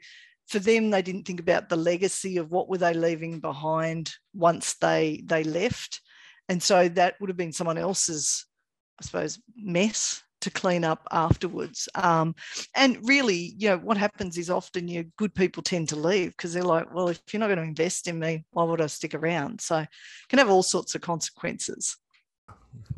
for 0.47 0.61
them, 0.61 0.88
they 0.88 1.03
didn't 1.03 1.25
think 1.25 1.41
about 1.41 1.69
the 1.69 1.77
legacy 1.77 2.38
of 2.38 2.51
what 2.51 2.71
were 2.71 2.79
they 2.79 2.95
leaving 2.95 3.38
behind 3.38 4.14
once 4.35 4.75
they 4.81 5.23
they 5.27 5.45
left. 5.45 6.01
And 6.49 6.62
so 6.62 6.88
that 6.88 7.21
would 7.21 7.29
have 7.29 7.37
been 7.37 7.53
someone 7.53 7.77
else's, 7.77 8.47
I 8.99 9.05
suppose, 9.05 9.38
mess 9.55 10.23
to 10.40 10.51
clean 10.51 10.85
up 10.85 11.07
afterwards. 11.11 11.88
Um, 11.94 12.35
and 12.74 12.98
really, 13.03 13.55
you 13.57 13.68
know, 13.68 13.79
what 13.79 13.96
happens 13.96 14.38
is 14.38 14.51
often 14.51 14.88
your 14.88 15.05
good 15.16 15.35
people 15.35 15.62
tend 15.62 15.88
to 15.90 15.96
leave 15.96 16.31
because 16.31 16.53
they're 16.53 16.62
like, 16.62 16.92
well, 16.94 17.09
if 17.09 17.20
you're 17.33 17.40
not 17.40 17.48
going 17.48 17.59
to 17.59 17.64
invest 17.64 18.09
in 18.09 18.18
me, 18.18 18.44
why 18.51 18.64
would 18.64 18.81
I 18.81 18.87
stick 18.87 19.14
around? 19.14 19.61
So 19.61 19.79
it 19.79 19.88
can 20.29 20.38
have 20.38 20.51
all 20.51 20.62
sorts 20.62 20.94
of 20.94 21.01
consequences. 21.01 21.96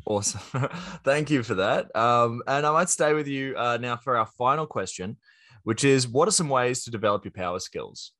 Awesome. 0.06 0.40
Thank 1.04 1.30
you 1.30 1.42
for 1.42 1.54
that. 1.54 1.94
Um, 1.96 2.42
and 2.46 2.66
I 2.66 2.72
might 2.72 2.90
stay 2.90 3.14
with 3.14 3.28
you 3.28 3.54
uh, 3.56 3.78
now 3.80 3.96
for 3.96 4.16
our 4.16 4.26
final 4.26 4.66
question, 4.66 5.16
which 5.62 5.84
is 5.84 6.08
what 6.08 6.28
are 6.28 6.32
some 6.32 6.48
ways 6.48 6.84
to 6.84 6.90
develop 6.90 7.24
your 7.24 7.32
power 7.32 7.58
skills? 7.58 8.12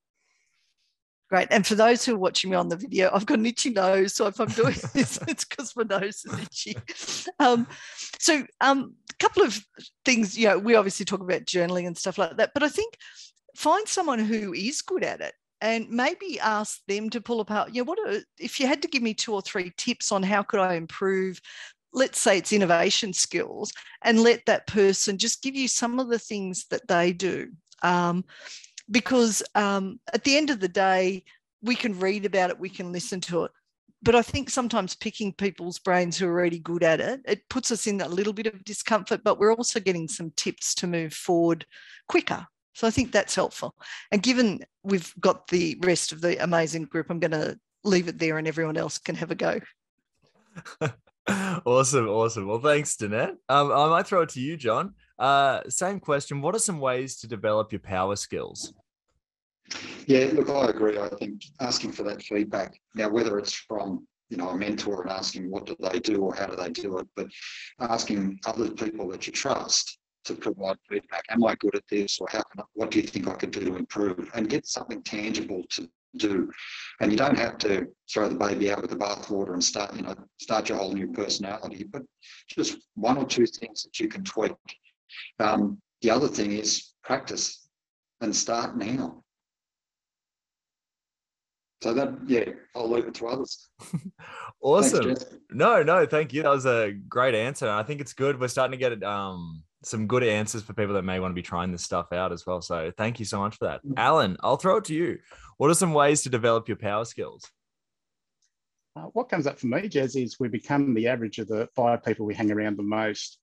Great. 1.30 1.46
And 1.52 1.64
for 1.64 1.76
those 1.76 2.04
who 2.04 2.14
are 2.14 2.18
watching 2.18 2.50
me 2.50 2.56
on 2.56 2.68
the 2.68 2.76
video, 2.76 3.08
I've 3.12 3.24
got 3.24 3.38
an 3.38 3.46
itchy 3.46 3.70
nose. 3.70 4.14
So 4.14 4.26
if 4.26 4.40
I'm 4.40 4.48
doing 4.48 4.74
this, 4.94 5.18
it's 5.28 5.44
because 5.44 5.76
my 5.76 5.84
nose 5.84 6.24
is 6.24 6.38
itchy. 6.40 6.76
Um, 7.38 7.68
so 8.18 8.44
um, 8.60 8.94
couple 9.20 9.42
of 9.42 9.60
things, 10.04 10.36
you 10.36 10.48
know, 10.48 10.58
we 10.58 10.74
obviously 10.74 11.04
talk 11.04 11.20
about 11.20 11.44
journaling 11.44 11.86
and 11.86 11.96
stuff 11.96 12.18
like 12.18 12.36
that, 12.38 12.50
but 12.54 12.62
I 12.62 12.68
think 12.68 12.96
find 13.54 13.86
someone 13.86 14.18
who 14.18 14.52
is 14.52 14.82
good 14.82 15.04
at 15.04 15.20
it 15.20 15.34
and 15.60 15.88
maybe 15.90 16.40
ask 16.40 16.80
them 16.88 17.10
to 17.10 17.20
pull 17.20 17.40
apart. 17.40 17.74
You 17.74 17.82
know, 17.82 17.90
what 17.90 17.98
are, 18.08 18.20
if 18.38 18.58
you 18.58 18.66
had 18.66 18.82
to 18.82 18.88
give 18.88 19.02
me 19.02 19.14
two 19.14 19.34
or 19.34 19.42
three 19.42 19.72
tips 19.76 20.10
on 20.10 20.22
how 20.22 20.42
could 20.42 20.60
I 20.60 20.74
improve? 20.74 21.40
Let's 21.92 22.20
say 22.20 22.38
it's 22.38 22.52
innovation 22.52 23.12
skills, 23.12 23.72
and 24.02 24.22
let 24.22 24.46
that 24.46 24.66
person 24.66 25.18
just 25.18 25.42
give 25.42 25.56
you 25.56 25.68
some 25.68 25.98
of 25.98 26.08
the 26.08 26.20
things 26.20 26.66
that 26.70 26.86
they 26.88 27.12
do. 27.12 27.50
Um, 27.82 28.24
because 28.90 29.42
um, 29.54 30.00
at 30.12 30.24
the 30.24 30.36
end 30.36 30.50
of 30.50 30.60
the 30.60 30.68
day, 30.68 31.24
we 31.62 31.74
can 31.74 31.98
read 31.98 32.24
about 32.24 32.50
it, 32.50 32.60
we 32.60 32.70
can 32.70 32.92
listen 32.92 33.20
to 33.22 33.44
it. 33.44 33.50
But 34.02 34.14
I 34.14 34.22
think 34.22 34.48
sometimes 34.48 34.94
picking 34.94 35.32
people's 35.32 35.78
brains 35.78 36.16
who 36.16 36.26
are 36.26 36.32
already 36.32 36.58
good 36.58 36.82
at 36.82 37.00
it, 37.00 37.20
it 37.26 37.48
puts 37.50 37.70
us 37.70 37.86
in 37.86 38.00
a 38.00 38.08
little 38.08 38.32
bit 38.32 38.46
of 38.46 38.64
discomfort, 38.64 39.22
but 39.22 39.38
we're 39.38 39.54
also 39.54 39.78
getting 39.78 40.08
some 40.08 40.32
tips 40.36 40.74
to 40.76 40.86
move 40.86 41.12
forward 41.12 41.66
quicker. 42.08 42.46
So 42.74 42.86
I 42.86 42.90
think 42.90 43.12
that's 43.12 43.34
helpful. 43.34 43.74
And 44.10 44.22
given 44.22 44.60
we've 44.82 45.12
got 45.20 45.48
the 45.48 45.76
rest 45.82 46.12
of 46.12 46.22
the 46.22 46.42
amazing 46.42 46.84
group, 46.84 47.10
I'm 47.10 47.20
going 47.20 47.32
to 47.32 47.58
leave 47.84 48.08
it 48.08 48.18
there 48.18 48.38
and 48.38 48.48
everyone 48.48 48.78
else 48.78 48.98
can 48.98 49.16
have 49.16 49.30
a 49.30 49.34
go. 49.34 49.60
awesome, 51.66 52.08
awesome. 52.08 52.46
Well, 52.46 52.60
thanks, 52.60 52.96
Danette. 52.96 53.36
Um, 53.48 53.70
I 53.70 53.88
might 53.88 54.06
throw 54.06 54.22
it 54.22 54.30
to 54.30 54.40
you, 54.40 54.56
John. 54.56 54.94
Uh, 55.18 55.60
same 55.68 56.00
question. 56.00 56.40
What 56.40 56.54
are 56.54 56.60
some 56.60 56.80
ways 56.80 57.18
to 57.18 57.28
develop 57.28 57.72
your 57.72 57.80
power 57.80 58.16
skills? 58.16 58.72
Yeah, 60.06 60.30
look, 60.32 60.50
I 60.50 60.68
agree. 60.70 60.98
I 60.98 61.08
think 61.08 61.44
asking 61.60 61.92
for 61.92 62.02
that 62.04 62.22
feedback 62.22 62.80
now, 62.94 63.08
whether 63.08 63.38
it's 63.38 63.52
from 63.52 64.06
you 64.28 64.36
know 64.36 64.50
a 64.50 64.56
mentor 64.56 65.02
and 65.02 65.10
asking 65.10 65.50
what 65.50 65.66
do 65.66 65.76
they 65.80 66.00
do 66.00 66.22
or 66.22 66.34
how 66.34 66.46
do 66.46 66.56
they 66.56 66.70
do 66.70 66.98
it, 66.98 67.06
but 67.16 67.28
asking 67.80 68.38
other 68.46 68.70
people 68.70 69.08
that 69.10 69.26
you 69.26 69.32
trust 69.32 69.98
to 70.24 70.34
provide 70.34 70.76
feedback. 70.88 71.24
Am 71.30 71.44
I 71.44 71.54
good 71.56 71.74
at 71.74 71.84
this, 71.88 72.18
or 72.20 72.28
how 72.30 72.42
can 72.42 72.60
I, 72.60 72.64
what 72.74 72.90
do 72.90 73.00
you 73.00 73.06
think 73.06 73.28
I 73.28 73.34
could 73.34 73.50
do 73.50 73.64
to 73.64 73.76
improve? 73.76 74.30
And 74.34 74.48
get 74.48 74.66
something 74.66 75.02
tangible 75.02 75.62
to 75.70 75.88
do. 76.16 76.50
And 77.00 77.10
you 77.10 77.16
don't 77.16 77.38
have 77.38 77.58
to 77.58 77.86
throw 78.12 78.28
the 78.28 78.34
baby 78.34 78.70
out 78.70 78.82
with 78.82 78.90
the 78.90 78.96
bathwater 78.96 79.52
and 79.52 79.62
start 79.62 79.94
you 79.94 80.02
know 80.02 80.14
start 80.40 80.68
your 80.68 80.78
whole 80.78 80.92
new 80.92 81.08
personality, 81.12 81.84
but 81.84 82.02
just 82.48 82.78
one 82.94 83.16
or 83.16 83.24
two 83.24 83.46
things 83.46 83.82
that 83.82 83.98
you 84.00 84.08
can 84.08 84.24
tweak. 84.24 84.52
Um, 85.38 85.80
the 86.02 86.10
other 86.10 86.28
thing 86.28 86.52
is 86.52 86.94
practice 87.02 87.68
and 88.20 88.34
start 88.34 88.76
now. 88.76 89.22
So 91.82 91.94
that, 91.94 92.12
yeah, 92.26 92.44
I'll 92.76 92.90
leave 92.90 93.06
it 93.06 93.14
to 93.14 93.28
others. 93.28 93.68
awesome. 94.62 95.04
Thanks, 95.04 95.24
no, 95.50 95.82
no, 95.82 96.04
thank 96.04 96.32
you. 96.32 96.42
That 96.42 96.50
was 96.50 96.66
a 96.66 96.92
great 96.92 97.34
answer. 97.34 97.68
I 97.70 97.82
think 97.82 98.02
it's 98.02 98.12
good. 98.12 98.38
We're 98.38 98.48
starting 98.48 98.78
to 98.78 98.90
get 98.90 99.02
um, 99.02 99.62
some 99.82 100.06
good 100.06 100.22
answers 100.22 100.62
for 100.62 100.74
people 100.74 100.94
that 100.94 101.04
may 101.04 101.20
want 101.20 101.32
to 101.32 101.34
be 101.34 101.42
trying 101.42 101.72
this 101.72 101.82
stuff 101.82 102.12
out 102.12 102.32
as 102.32 102.46
well. 102.46 102.60
So 102.60 102.92
thank 102.98 103.18
you 103.18 103.24
so 103.24 103.38
much 103.38 103.56
for 103.56 103.66
that. 103.66 103.84
Mm. 103.84 103.94
Alan, 103.96 104.36
I'll 104.40 104.58
throw 104.58 104.76
it 104.76 104.84
to 104.86 104.94
you. 104.94 105.18
What 105.56 105.70
are 105.70 105.74
some 105.74 105.94
ways 105.94 106.22
to 106.22 106.28
develop 106.28 106.68
your 106.68 106.76
power 106.76 107.06
skills? 107.06 107.50
Uh, 108.94 109.04
what 109.12 109.30
comes 109.30 109.46
up 109.46 109.58
for 109.58 109.68
me, 109.68 109.88
Jez, 109.88 110.22
is 110.22 110.38
we 110.38 110.48
become 110.48 110.92
the 110.92 111.08
average 111.08 111.38
of 111.38 111.48
the 111.48 111.68
five 111.74 112.04
people 112.04 112.26
we 112.26 112.34
hang 112.34 112.50
around 112.50 112.76
the 112.76 112.82
most. 112.82 113.38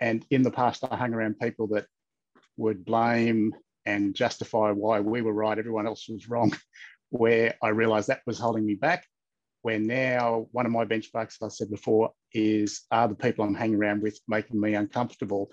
And 0.00 0.26
in 0.30 0.42
the 0.42 0.50
past, 0.50 0.84
I 0.90 0.96
hung 0.96 1.14
around 1.14 1.38
people 1.38 1.68
that 1.68 1.86
would 2.58 2.84
blame 2.84 3.54
and 3.86 4.14
justify 4.14 4.70
why 4.70 5.00
we 5.00 5.22
were 5.22 5.32
right, 5.32 5.58
everyone 5.58 5.86
else 5.86 6.08
was 6.08 6.28
wrong 6.28 6.52
where 7.14 7.54
I 7.62 7.68
realized 7.68 8.08
that 8.08 8.22
was 8.26 8.40
holding 8.40 8.66
me 8.66 8.74
back. 8.74 9.06
Where 9.62 9.78
now 9.78 10.48
one 10.50 10.66
of 10.66 10.72
my 10.72 10.84
benchmarks, 10.84 11.36
I 11.42 11.48
said 11.48 11.70
before, 11.70 12.10
is 12.32 12.82
are 12.90 13.08
the 13.08 13.14
people 13.14 13.44
I'm 13.44 13.54
hanging 13.54 13.76
around 13.76 14.02
with 14.02 14.18
making 14.26 14.60
me 14.60 14.74
uncomfortable? 14.74 15.48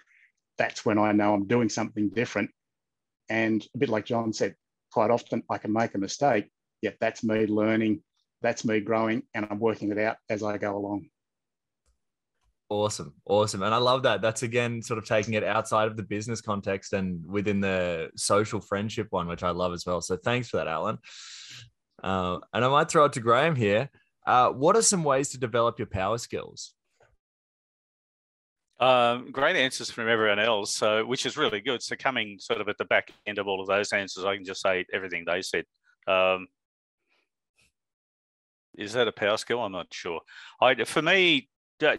That's 0.58 0.86
when 0.86 0.98
I 0.98 1.12
know 1.12 1.34
I'm 1.34 1.48
doing 1.48 1.70
something 1.70 2.10
different. 2.10 2.50
And 3.30 3.66
a 3.76 3.78
bit 3.78 3.90
like 3.90 4.06
John 4.06 4.34
said, 4.34 4.56
quite 4.92 5.12
often 5.12 5.44
I 5.50 5.60
can 5.60 5.72
make 5.72 5.94
a 5.94 6.00
mistake, 6.00 6.50
yet 6.82 6.98
that's 7.00 7.24
me 7.24 7.46
learning, 7.46 8.02
that's 8.42 8.66
me 8.66 8.80
growing, 8.82 9.24
and 9.34 9.48
I'm 9.50 9.60
working 9.60 9.92
it 9.92 10.00
out 10.00 10.18
as 10.30 10.42
I 10.42 10.58
go 10.58 10.76
along. 10.76 11.11
Awesome. 12.72 13.14
Awesome. 13.26 13.64
And 13.64 13.74
I 13.74 13.80
love 13.80 14.04
that. 14.04 14.22
That's 14.22 14.44
again 14.44 14.82
sort 14.82 14.98
of 14.98 15.04
taking 15.04 15.34
it 15.34 15.44
outside 15.44 15.90
of 15.90 15.98
the 15.98 16.04
business 16.04 16.40
context 16.40 16.94
and 16.94 17.22
within 17.28 17.60
the 17.60 18.12
social 18.16 18.62
friendship 18.62 19.08
one, 19.10 19.28
which 19.28 19.44
I 19.44 19.50
love 19.50 19.74
as 19.74 19.86
well. 19.86 20.00
So 20.00 20.16
thanks 20.16 20.48
for 20.48 20.56
that, 20.56 20.70
Alan. 20.70 20.98
Uh, 22.02 22.40
and 22.54 22.64
I 22.64 22.70
might 22.70 22.90
throw 22.90 23.04
it 23.04 23.14
to 23.14 23.20
Graham 23.20 23.58
here. 23.58 23.90
Uh, 24.26 24.52
what 24.52 24.78
are 24.78 24.82
some 24.82 25.04
ways 25.04 25.32
to 25.32 25.38
develop 25.38 25.80
your 25.80 25.88
power 25.88 26.18
skills? 26.18 26.74
Um, 28.80 29.34
great 29.34 29.58
answers 29.58 29.92
from 29.92 30.08
everyone 30.08 30.40
else, 30.40 30.72
so 30.72 31.06
which 31.06 31.26
is 31.26 31.36
really 31.36 31.60
good. 31.60 31.84
So 31.84 31.98
coming 31.98 32.38
sort 32.40 32.62
of 32.62 32.70
at 32.70 32.78
the 32.78 32.86
back 32.86 33.12
end 33.28 33.38
of 33.38 33.50
all 33.50 33.60
of 33.60 33.68
those 33.68 33.92
answers, 33.92 34.24
I 34.24 34.38
can 34.38 34.46
just 34.46 34.62
say 34.62 34.86
everything 34.94 35.26
they 35.28 35.42
said. 35.42 35.66
Um, 36.08 36.48
is 38.78 38.94
that 38.94 39.10
a 39.10 39.12
power 39.12 39.36
skill? 39.36 39.60
I'm 39.60 39.74
not 39.74 39.88
sure. 39.92 40.22
I, 40.62 40.86
for 40.86 41.02
me, 41.02 41.50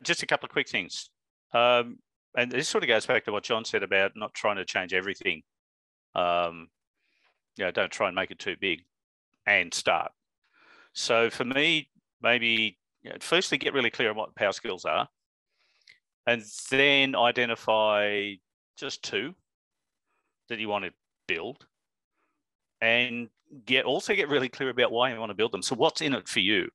just 0.02 0.22
a 0.22 0.26
couple 0.26 0.46
of 0.46 0.52
quick 0.52 0.68
things. 0.68 1.10
Um, 1.52 1.98
and 2.36 2.50
this 2.50 2.68
sort 2.68 2.84
of 2.84 2.88
goes 2.88 3.06
back 3.06 3.24
to 3.24 3.32
what 3.32 3.44
John 3.44 3.64
said 3.64 3.82
about 3.82 4.12
not 4.16 4.34
trying 4.34 4.56
to 4.56 4.64
change 4.64 4.94
everything. 4.94 5.42
Um, 6.14 6.68
you 7.56 7.64
know, 7.64 7.70
don't 7.70 7.92
try 7.92 8.08
and 8.08 8.14
make 8.14 8.30
it 8.30 8.38
too 8.38 8.56
big 8.60 8.80
and 9.46 9.72
start. 9.72 10.12
So 10.94 11.30
for 11.30 11.44
me, 11.44 11.88
maybe 12.22 12.78
you 13.02 13.10
know, 13.10 13.16
firstly 13.20 13.58
get 13.58 13.74
really 13.74 13.90
clear 13.90 14.10
on 14.10 14.16
what 14.16 14.34
power 14.34 14.52
skills 14.52 14.84
are, 14.84 15.08
and 16.26 16.42
then 16.70 17.16
identify 17.16 18.32
just 18.76 19.02
two 19.02 19.34
that 20.48 20.58
you 20.58 20.68
want 20.68 20.84
to 20.84 20.92
build, 21.26 21.66
and 22.80 23.28
get 23.66 23.84
also 23.84 24.14
get 24.14 24.28
really 24.28 24.48
clear 24.48 24.70
about 24.70 24.92
why 24.92 25.12
you 25.12 25.18
want 25.18 25.30
to 25.30 25.34
build 25.34 25.52
them. 25.52 25.62
So 25.62 25.74
what's 25.74 26.00
in 26.00 26.14
it 26.14 26.28
for 26.28 26.40
you? 26.40 26.68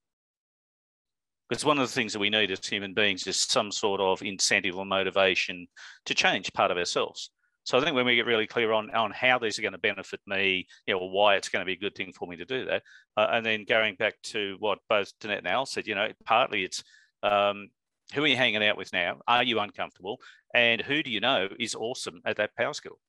Because 1.49 1.63
one 1.63 1.79
of 1.79 1.87
the 1.87 1.93
things 1.93 2.13
that 2.13 2.19
we 2.19 2.29
need 2.29 2.51
as 2.51 2.65
human 2.65 2.93
beings 2.93 3.25
is 3.25 3.39
some 3.39 3.71
sort 3.71 4.01
of 4.01 4.21
incentive 4.21 4.77
or 4.77 4.85
motivation 4.85 5.67
to 6.05 6.13
change 6.13 6.51
part 6.53 6.71
of 6.71 6.77
ourselves. 6.77 7.31
So 7.63 7.77
I 7.77 7.83
think 7.83 7.95
when 7.95 8.05
we 8.05 8.15
get 8.15 8.25
really 8.25 8.47
clear 8.47 8.71
on, 8.71 8.89
on 8.91 9.11
how 9.11 9.39
these 9.39 9.59
are 9.59 9.61
going 9.61 9.73
to 9.73 9.77
benefit 9.77 10.21
me, 10.25 10.67
you 10.85 10.93
know, 10.93 11.05
why 11.05 11.35
it's 11.35 11.49
going 11.49 11.61
to 11.61 11.65
be 11.65 11.73
a 11.73 11.77
good 11.77 11.95
thing 11.95 12.13
for 12.13 12.27
me 12.27 12.37
to 12.37 12.45
do 12.45 12.65
that, 12.65 12.83
uh, 13.17 13.27
and 13.31 13.45
then 13.45 13.65
going 13.67 13.95
back 13.95 14.15
to 14.23 14.55
what 14.59 14.79
both 14.89 15.11
Danette 15.19 15.39
and 15.39 15.47
Al 15.47 15.65
said, 15.65 15.85
you 15.85 15.95
know, 15.95 16.09
partly 16.25 16.63
it's 16.63 16.83
um, 17.23 17.67
who 18.13 18.23
are 18.23 18.27
you 18.27 18.37
hanging 18.37 18.63
out 18.63 18.77
with 18.77 18.93
now? 18.93 19.19
Are 19.27 19.43
you 19.43 19.59
uncomfortable? 19.59 20.19
And 20.53 20.81
who 20.81 21.03
do 21.03 21.11
you 21.11 21.19
know 21.19 21.49
is 21.59 21.75
awesome 21.75 22.21
at 22.25 22.37
that 22.37 22.55
power 22.55 22.73
skill? 22.73 22.99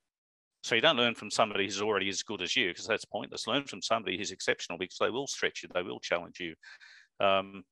So 0.64 0.74
you 0.74 0.81
don't 0.81 0.96
learn 0.96 1.14
from 1.14 1.31
somebody 1.31 1.64
who's 1.64 1.81
already 1.81 2.09
as 2.09 2.22
good 2.22 2.42
as 2.42 2.57
you 2.57 2.70
because 2.70 2.87
that's 2.87 3.05
pointless. 3.05 3.46
Learn 3.46 3.64
from 3.64 3.81
somebody 3.81 4.18
who's 4.18 4.33
exceptional 4.33 4.77
because 4.77 4.98
they 4.98 5.11
will 5.11 5.29
stretch 5.29 5.62
you, 5.62 5.68
they 5.72 5.83
will 5.83 6.01
challenge 6.01 6.40
you. 6.40 6.55
Um, 7.24 7.62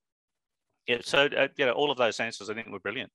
yeah, 0.87 0.99
so 1.03 1.29
uh, 1.37 1.49
you 1.57 1.66
know, 1.66 1.72
all 1.72 1.90
of 1.90 1.99
those 1.99 2.20
answers 2.20 2.51
I 2.51 2.55
think 2.55 2.68
were 2.68 2.81
brilliant. 2.81 3.11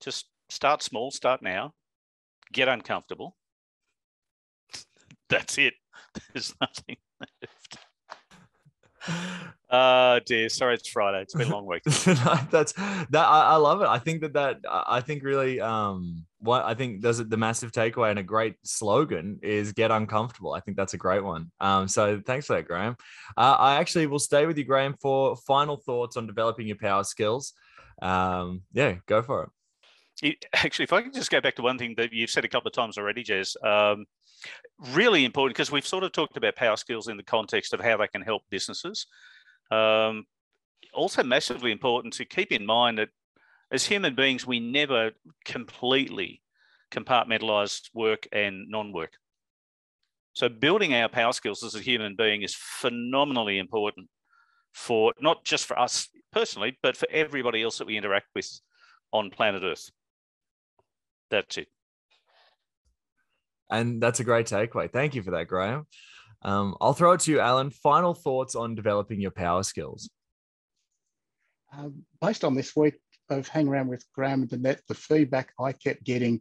Just 0.00 0.26
start 0.48 0.82
small, 0.82 1.10
start 1.10 1.42
now, 1.42 1.74
get 2.52 2.68
uncomfortable. 2.68 3.36
That's 5.28 5.58
it. 5.58 5.74
There's 6.32 6.54
nothing 6.60 6.96
left. 7.20 7.85
Uh 9.68 10.20
dear, 10.24 10.48
sorry, 10.48 10.74
it's 10.74 10.88
Friday. 10.88 11.22
It's 11.22 11.34
been 11.34 11.48
a 11.48 11.52
long 11.52 11.66
week. 11.66 11.82
That's 12.50 12.72
that. 12.72 13.08
I, 13.14 13.42
I, 13.42 13.56
love 13.56 13.82
it. 13.82 13.88
I 13.88 13.98
think 13.98 14.20
that 14.20 14.34
that 14.34 14.60
I 14.68 15.00
think 15.00 15.24
really 15.24 15.60
um 15.60 16.24
what 16.38 16.64
I 16.64 16.74
think 16.74 17.00
does 17.00 17.18
it 17.18 17.28
the 17.28 17.36
massive 17.36 17.72
takeaway 17.72 18.10
and 18.10 18.18
a 18.18 18.22
great 18.22 18.54
slogan 18.62 19.40
is 19.42 19.72
get 19.72 19.90
uncomfortable. 19.90 20.52
I 20.52 20.60
think 20.60 20.76
that's 20.76 20.94
a 20.94 20.98
great 20.98 21.24
one. 21.24 21.50
Um, 21.60 21.88
so 21.88 22.22
thanks 22.24 22.46
for 22.46 22.54
that, 22.54 22.66
Graham. 22.66 22.96
Uh, 23.36 23.56
I 23.58 23.76
actually 23.76 24.06
will 24.06 24.18
stay 24.18 24.46
with 24.46 24.56
you, 24.56 24.64
Graham, 24.64 24.94
for 25.00 25.36
final 25.36 25.76
thoughts 25.76 26.16
on 26.16 26.26
developing 26.26 26.66
your 26.68 26.76
power 26.76 27.04
skills. 27.04 27.52
Um, 28.00 28.62
yeah, 28.72 28.96
go 29.06 29.22
for 29.22 29.44
it. 30.22 30.28
it. 30.28 30.44
Actually, 30.54 30.84
if 30.84 30.92
I 30.92 31.02
can 31.02 31.12
just 31.12 31.30
go 31.30 31.40
back 31.40 31.56
to 31.56 31.62
one 31.62 31.78
thing 31.78 31.94
that 31.96 32.12
you've 32.12 32.30
said 32.30 32.44
a 32.44 32.48
couple 32.48 32.68
of 32.68 32.74
times 32.74 32.98
already, 32.98 33.24
Jez. 33.24 33.56
Um, 33.64 34.06
really 34.92 35.24
important 35.24 35.56
because 35.56 35.70
we've 35.70 35.86
sort 35.86 36.04
of 36.04 36.12
talked 36.12 36.36
about 36.36 36.56
power 36.56 36.76
skills 36.76 37.08
in 37.08 37.16
the 37.16 37.22
context 37.22 37.72
of 37.72 37.80
how 37.80 37.96
they 37.96 38.08
can 38.08 38.22
help 38.22 38.42
businesses. 38.50 39.06
Um, 39.70 40.24
also, 40.92 41.22
massively 41.22 41.72
important 41.72 42.14
to 42.14 42.24
keep 42.24 42.52
in 42.52 42.64
mind 42.64 42.98
that 42.98 43.08
as 43.70 43.84
human 43.84 44.14
beings, 44.14 44.46
we 44.46 44.60
never 44.60 45.10
completely 45.44 46.42
compartmentalize 46.90 47.82
work 47.94 48.26
and 48.32 48.68
non 48.68 48.92
work. 48.92 49.12
So, 50.34 50.48
building 50.48 50.94
our 50.94 51.08
power 51.08 51.32
skills 51.32 51.64
as 51.64 51.74
a 51.74 51.80
human 51.80 52.14
being 52.14 52.42
is 52.42 52.54
phenomenally 52.54 53.58
important 53.58 54.08
for 54.72 55.14
not 55.20 55.44
just 55.44 55.64
for 55.64 55.78
us 55.78 56.08
personally, 56.32 56.78
but 56.82 56.96
for 56.96 57.08
everybody 57.10 57.62
else 57.62 57.78
that 57.78 57.86
we 57.86 57.96
interact 57.96 58.26
with 58.34 58.60
on 59.12 59.30
planet 59.30 59.62
Earth. 59.64 59.90
That's 61.30 61.58
it. 61.58 61.68
And 63.70 64.02
that's 64.02 64.20
a 64.20 64.24
great 64.24 64.46
takeaway. 64.46 64.90
Thank 64.90 65.14
you 65.14 65.22
for 65.22 65.32
that, 65.32 65.48
Graham. 65.48 65.86
Um, 66.42 66.76
I'll 66.80 66.92
throw 66.92 67.12
it 67.12 67.20
to 67.20 67.32
you, 67.32 67.40
Alan. 67.40 67.70
Final 67.70 68.14
thoughts 68.14 68.54
on 68.54 68.74
developing 68.74 69.20
your 69.20 69.30
power 69.30 69.62
skills. 69.62 70.08
Um, 71.76 72.04
based 72.20 72.44
on 72.44 72.54
this 72.54 72.76
week 72.76 72.94
of 73.28 73.48
hanging 73.48 73.68
around 73.68 73.88
with 73.88 74.04
Graham 74.14 74.42
and 74.42 74.50
Danette, 74.50 74.80
the 74.88 74.94
feedback 74.94 75.52
I 75.58 75.72
kept 75.72 76.04
getting 76.04 76.40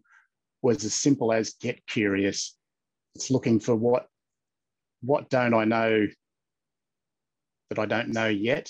was 0.62 0.86
as 0.86 0.94
simple 0.94 1.34
as 1.34 1.54
get 1.62 1.86
curious. 1.88 2.56
It's 3.16 3.32
looking 3.32 3.60
for 3.60 3.76
what 3.76 4.08
what 5.02 5.30
don't 5.30 5.54
I 5.54 5.66
know 5.66 6.08
that 7.70 7.80
I 7.80 7.86
don't 7.86 8.10
know 8.10 8.28
yet. 8.28 8.70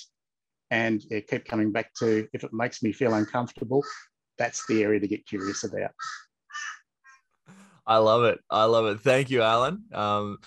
And 0.72 1.04
it 1.12 1.28
keep 1.28 1.46
coming 1.46 1.72
back 1.72 1.94
to 2.00 2.28
if 2.34 2.44
it 2.44 2.54
makes 2.54 2.82
me 2.82 2.92
feel 2.92 3.14
uncomfortable, 3.14 3.84
that's 4.38 4.66
the 4.68 4.84
area 4.84 5.00
to 5.00 5.08
get 5.08 5.26
curious 5.26 5.64
about. 5.64 5.92
I 7.88 7.98
love 7.98 8.24
it. 8.24 8.40
I 8.50 8.66
love 8.66 8.86
it. 8.88 9.00
Thank 9.02 9.30
you, 9.30 9.42
Alan. 9.42 9.84
Um, 9.94 10.38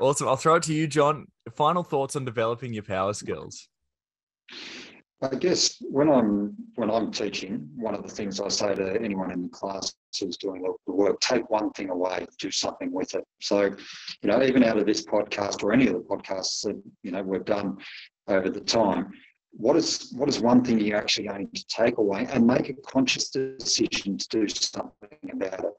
awesome. 0.00 0.28
I'll 0.28 0.36
throw 0.36 0.56
it 0.56 0.62
to 0.64 0.74
you, 0.74 0.86
John. 0.86 1.26
Final 1.54 1.82
thoughts 1.82 2.16
on 2.16 2.24
developing 2.24 2.72
your 2.72 2.82
power 2.82 3.12
skills. 3.12 3.68
I 5.22 5.34
guess 5.34 5.76
when 5.80 6.10
I'm 6.10 6.54
when 6.74 6.90
I'm 6.90 7.10
teaching, 7.10 7.70
one 7.74 7.94
of 7.94 8.02
the 8.02 8.08
things 8.08 8.38
I 8.38 8.48
say 8.48 8.74
to 8.74 9.00
anyone 9.00 9.30
in 9.30 9.42
the 9.44 9.48
class 9.48 9.94
who's 10.20 10.36
doing 10.36 10.62
the 10.62 10.92
work, 10.92 11.20
take 11.20 11.48
one 11.48 11.70
thing 11.72 11.88
away, 11.88 12.26
do 12.38 12.50
something 12.50 12.92
with 12.92 13.14
it. 13.14 13.24
So, 13.40 13.62
you 13.62 14.28
know, 14.28 14.42
even 14.42 14.62
out 14.62 14.76
of 14.76 14.84
this 14.84 15.06
podcast 15.06 15.62
or 15.62 15.72
any 15.72 15.86
of 15.86 15.94
the 15.94 16.00
podcasts 16.00 16.62
that 16.64 16.80
you 17.02 17.12
know 17.12 17.22
we've 17.22 17.46
done 17.46 17.78
over 18.28 18.50
the 18.50 18.60
time, 18.60 19.10
what 19.52 19.76
is 19.76 20.12
what 20.14 20.28
is 20.28 20.40
one 20.40 20.62
thing 20.62 20.78
you're 20.78 20.98
actually 20.98 21.28
going 21.28 21.48
to 21.54 21.64
take 21.68 21.96
away 21.96 22.26
and 22.30 22.46
make 22.46 22.68
a 22.68 22.74
conscious 22.74 23.30
decision 23.30 24.18
to 24.18 24.28
do 24.28 24.46
something 24.48 25.30
about 25.32 25.60
it? 25.60 25.72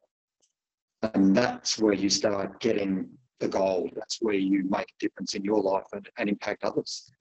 And 1.02 1.36
that's 1.36 1.78
where 1.78 1.94
you 1.94 2.10
start 2.10 2.60
getting 2.60 3.10
the 3.40 3.48
gold. 3.48 3.92
That's 3.96 4.18
where 4.22 4.34
you 4.34 4.64
make 4.70 4.90
a 4.90 5.00
difference 5.00 5.36
in 5.36 5.44
your 5.44 5.62
life 5.62 5.86
and, 5.94 6.08
and 6.18 6.30
impact 6.30 6.64
others. 6.64 7.12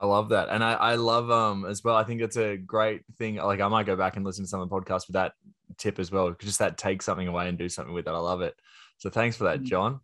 I 0.00 0.06
love 0.06 0.30
that. 0.30 0.48
And 0.48 0.64
I, 0.64 0.72
I 0.72 0.94
love 0.94 1.30
um 1.30 1.66
as 1.66 1.84
well. 1.84 1.94
I 1.94 2.04
think 2.04 2.22
it's 2.22 2.38
a 2.38 2.56
great 2.56 3.02
thing. 3.18 3.36
Like 3.36 3.60
I 3.60 3.68
might 3.68 3.86
go 3.86 3.96
back 3.96 4.16
and 4.16 4.24
listen 4.24 4.44
to 4.44 4.48
some 4.48 4.60
of 4.60 4.68
the 4.68 4.74
podcasts 4.74 5.06
with 5.06 5.14
that 5.14 5.32
tip 5.76 5.98
as 5.98 6.10
well. 6.10 6.34
Just 6.38 6.58
that 6.58 6.78
take 6.78 7.02
something 7.02 7.28
away 7.28 7.48
and 7.48 7.58
do 7.58 7.68
something 7.68 7.94
with 7.94 8.06
it. 8.06 8.10
I 8.10 8.18
love 8.18 8.40
it. 8.40 8.54
So 8.96 9.10
thanks 9.10 9.36
for 9.36 9.44
that, 9.44 9.60
mm. 9.60 9.64
John. 9.64 10.00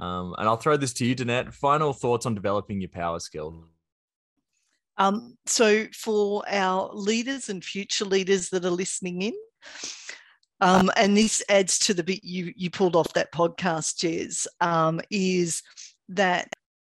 Um, 0.00 0.34
and 0.38 0.48
I'll 0.48 0.56
throw 0.56 0.76
this 0.76 0.92
to 0.94 1.06
you, 1.06 1.14
Danette. 1.14 1.52
Final 1.52 1.92
thoughts 1.92 2.24
on 2.24 2.34
developing 2.34 2.80
your 2.80 2.88
power 2.90 3.20
skill. 3.20 3.64
Um, 4.96 5.36
so 5.46 5.86
for 5.94 6.42
our 6.48 6.90
leaders 6.92 7.48
and 7.48 7.64
future 7.64 8.04
leaders 8.04 8.48
that 8.50 8.64
are 8.64 8.70
listening 8.70 9.22
in, 9.22 9.34
um, 10.60 10.90
and 10.96 11.16
this 11.16 11.42
adds 11.48 11.78
to 11.80 11.94
the 11.94 12.02
bit 12.02 12.24
you 12.24 12.52
you 12.56 12.70
pulled 12.70 12.96
off 12.96 13.12
that 13.12 13.32
podcast, 13.32 13.98
Jez, 14.02 14.46
um, 14.60 15.00
is 15.10 15.62
that 16.08 16.48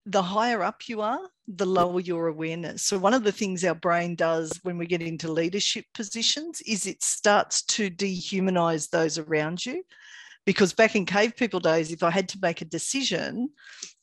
the 0.05 0.21
higher 0.21 0.63
up 0.63 0.87
you 0.87 1.01
are, 1.01 1.19
the 1.47 1.65
lower 1.65 1.99
your 1.99 2.27
awareness. 2.27 2.83
So, 2.83 2.97
one 2.97 3.13
of 3.13 3.23
the 3.23 3.31
things 3.31 3.63
our 3.63 3.75
brain 3.75 4.15
does 4.15 4.59
when 4.63 4.77
we 4.77 4.85
get 4.85 5.01
into 5.01 5.31
leadership 5.31 5.85
positions 5.93 6.61
is 6.61 6.85
it 6.85 7.03
starts 7.03 7.63
to 7.63 7.89
dehumanize 7.89 8.89
those 8.89 9.17
around 9.17 9.65
you. 9.65 9.83
Because 10.45 10.73
back 10.73 10.95
in 10.95 11.05
cave 11.05 11.35
people 11.35 11.59
days, 11.59 11.91
if 11.91 12.01
I 12.01 12.09
had 12.09 12.29
to 12.29 12.39
make 12.41 12.61
a 12.61 12.65
decision 12.65 13.49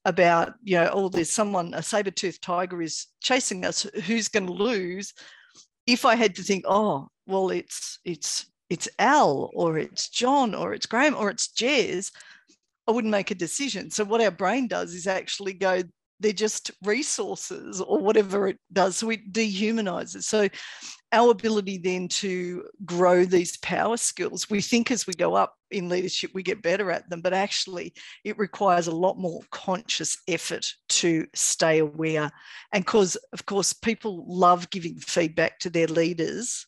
about, 0.04 0.54
you 0.62 0.76
know, 0.76 0.90
oh, 0.92 1.08
there's 1.08 1.32
someone, 1.32 1.74
a 1.74 1.82
saber 1.82 2.12
toothed 2.12 2.42
tiger 2.42 2.80
is 2.82 3.06
chasing 3.20 3.64
us, 3.64 3.82
who's 4.04 4.28
going 4.28 4.46
to 4.46 4.52
lose? 4.52 5.12
If 5.86 6.04
I 6.04 6.14
had 6.14 6.36
to 6.36 6.42
think, 6.42 6.64
oh, 6.68 7.08
well, 7.26 7.50
it's, 7.50 7.98
it's, 8.04 8.46
it's 8.68 8.88
Al 8.98 9.50
or 9.54 9.78
it's 9.78 10.08
John 10.08 10.54
or 10.54 10.74
it's 10.74 10.86
Graham 10.86 11.16
or 11.16 11.30
it's 11.30 11.48
Jez, 11.48 12.10
I 12.88 12.92
wouldn't 12.92 13.10
make 13.10 13.30
a 13.30 13.36
decision. 13.36 13.90
So 13.90 14.04
what 14.04 14.20
our 14.20 14.30
brain 14.30 14.68
does 14.68 14.94
is 14.94 15.06
actually 15.06 15.54
go, 15.54 15.82
they're 16.20 16.32
just 16.32 16.70
resources 16.82 17.80
or 17.80 17.98
whatever 17.98 18.48
it 18.48 18.58
does. 18.72 18.96
So 18.96 19.10
it 19.10 19.32
dehumanizes. 19.32 20.22
So 20.22 20.48
our 21.12 21.30
ability 21.30 21.78
then 21.78 22.08
to 22.08 22.64
grow 22.84 23.24
these 23.24 23.56
power 23.58 23.96
skills, 23.96 24.50
we 24.50 24.60
think 24.60 24.90
as 24.90 25.06
we 25.06 25.14
go 25.14 25.34
up 25.34 25.54
in 25.70 25.88
leadership, 25.88 26.30
we 26.34 26.42
get 26.42 26.62
better 26.62 26.90
at 26.90 27.08
them, 27.10 27.20
but 27.20 27.32
actually 27.32 27.92
it 28.24 28.38
requires 28.38 28.86
a 28.86 28.94
lot 28.94 29.18
more 29.18 29.40
conscious 29.50 30.16
effort 30.28 30.66
to 30.88 31.26
stay 31.34 31.78
aware. 31.78 32.30
And 32.72 32.84
because, 32.84 33.16
of 33.32 33.46
course, 33.46 33.72
people 33.72 34.24
love 34.28 34.70
giving 34.70 34.98
feedback 34.98 35.58
to 35.60 35.70
their 35.70 35.86
leaders 35.86 36.66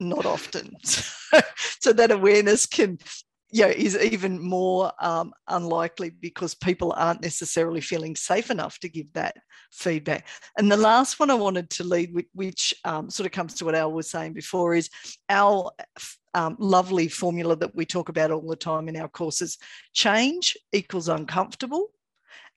not 0.00 0.26
often. 0.26 0.76
so 1.80 1.92
that 1.92 2.10
awareness 2.10 2.66
can 2.66 2.98
yeah, 3.52 3.68
is 3.68 3.96
even 3.96 4.40
more 4.40 4.92
um, 4.98 5.32
unlikely 5.48 6.10
because 6.10 6.54
people 6.54 6.92
aren't 6.96 7.22
necessarily 7.22 7.80
feeling 7.80 8.16
safe 8.16 8.50
enough 8.50 8.78
to 8.80 8.88
give 8.88 9.12
that 9.12 9.36
feedback. 9.70 10.26
And 10.58 10.70
the 10.70 10.76
last 10.76 11.20
one 11.20 11.30
I 11.30 11.34
wanted 11.34 11.70
to 11.70 11.84
lead 11.84 12.12
with, 12.12 12.26
which 12.34 12.74
um, 12.84 13.08
sort 13.08 13.26
of 13.26 13.32
comes 13.32 13.54
to 13.54 13.64
what 13.64 13.76
Al 13.76 13.92
was 13.92 14.10
saying 14.10 14.32
before, 14.32 14.74
is 14.74 14.90
our 15.28 15.70
um, 16.34 16.56
lovely 16.58 17.08
formula 17.08 17.54
that 17.56 17.74
we 17.74 17.86
talk 17.86 18.08
about 18.08 18.32
all 18.32 18.46
the 18.46 18.56
time 18.56 18.88
in 18.88 18.96
our 18.96 19.08
courses 19.08 19.58
change 19.92 20.56
equals 20.72 21.08
uncomfortable, 21.08 21.90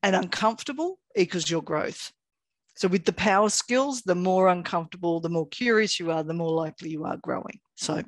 and 0.01 0.15
uncomfortable 0.15 0.99
equals 1.15 1.49
your 1.49 1.61
growth. 1.61 2.11
So, 2.79 2.87
with 2.87 3.03
the 3.03 3.11
power 3.11 3.49
skills, 3.49 4.03
the 4.03 4.15
more 4.15 4.47
uncomfortable, 4.47 5.19
the 5.19 5.27
more 5.27 5.47
curious 5.49 5.99
you 5.99 6.11
are, 6.11 6.23
the 6.23 6.33
more 6.33 6.53
likely 6.53 6.89
you 6.89 7.03
are 7.03 7.17
growing. 7.17 7.59
So, 7.75 8.01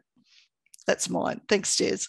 that's 0.88 1.10
mine. 1.10 1.41
Thanks, 1.49 1.75
Jez. 1.75 2.07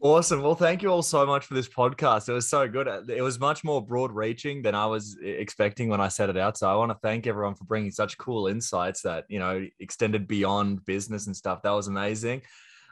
Awesome. 0.00 0.40
Well, 0.42 0.54
thank 0.54 0.80
you 0.80 0.88
all 0.88 1.02
so 1.02 1.26
much 1.26 1.44
for 1.44 1.52
this 1.52 1.68
podcast. 1.68 2.30
It 2.30 2.32
was 2.32 2.48
so 2.48 2.66
good. 2.66 2.88
It 3.10 3.20
was 3.20 3.38
much 3.38 3.64
more 3.64 3.84
broad 3.84 4.12
reaching 4.12 4.62
than 4.62 4.74
I 4.74 4.86
was 4.86 5.18
expecting 5.22 5.90
when 5.90 6.00
I 6.00 6.08
set 6.08 6.30
it 6.30 6.38
out. 6.38 6.56
So 6.56 6.70
I 6.70 6.74
want 6.74 6.90
to 6.92 6.98
thank 7.02 7.26
everyone 7.26 7.54
for 7.54 7.64
bringing 7.64 7.90
such 7.90 8.16
cool 8.16 8.46
insights 8.46 9.02
that, 9.02 9.26
you 9.28 9.38
know, 9.38 9.66
extended 9.78 10.26
beyond 10.26 10.86
business 10.86 11.26
and 11.26 11.36
stuff. 11.36 11.60
That 11.62 11.72
was 11.72 11.88
amazing. 11.88 12.42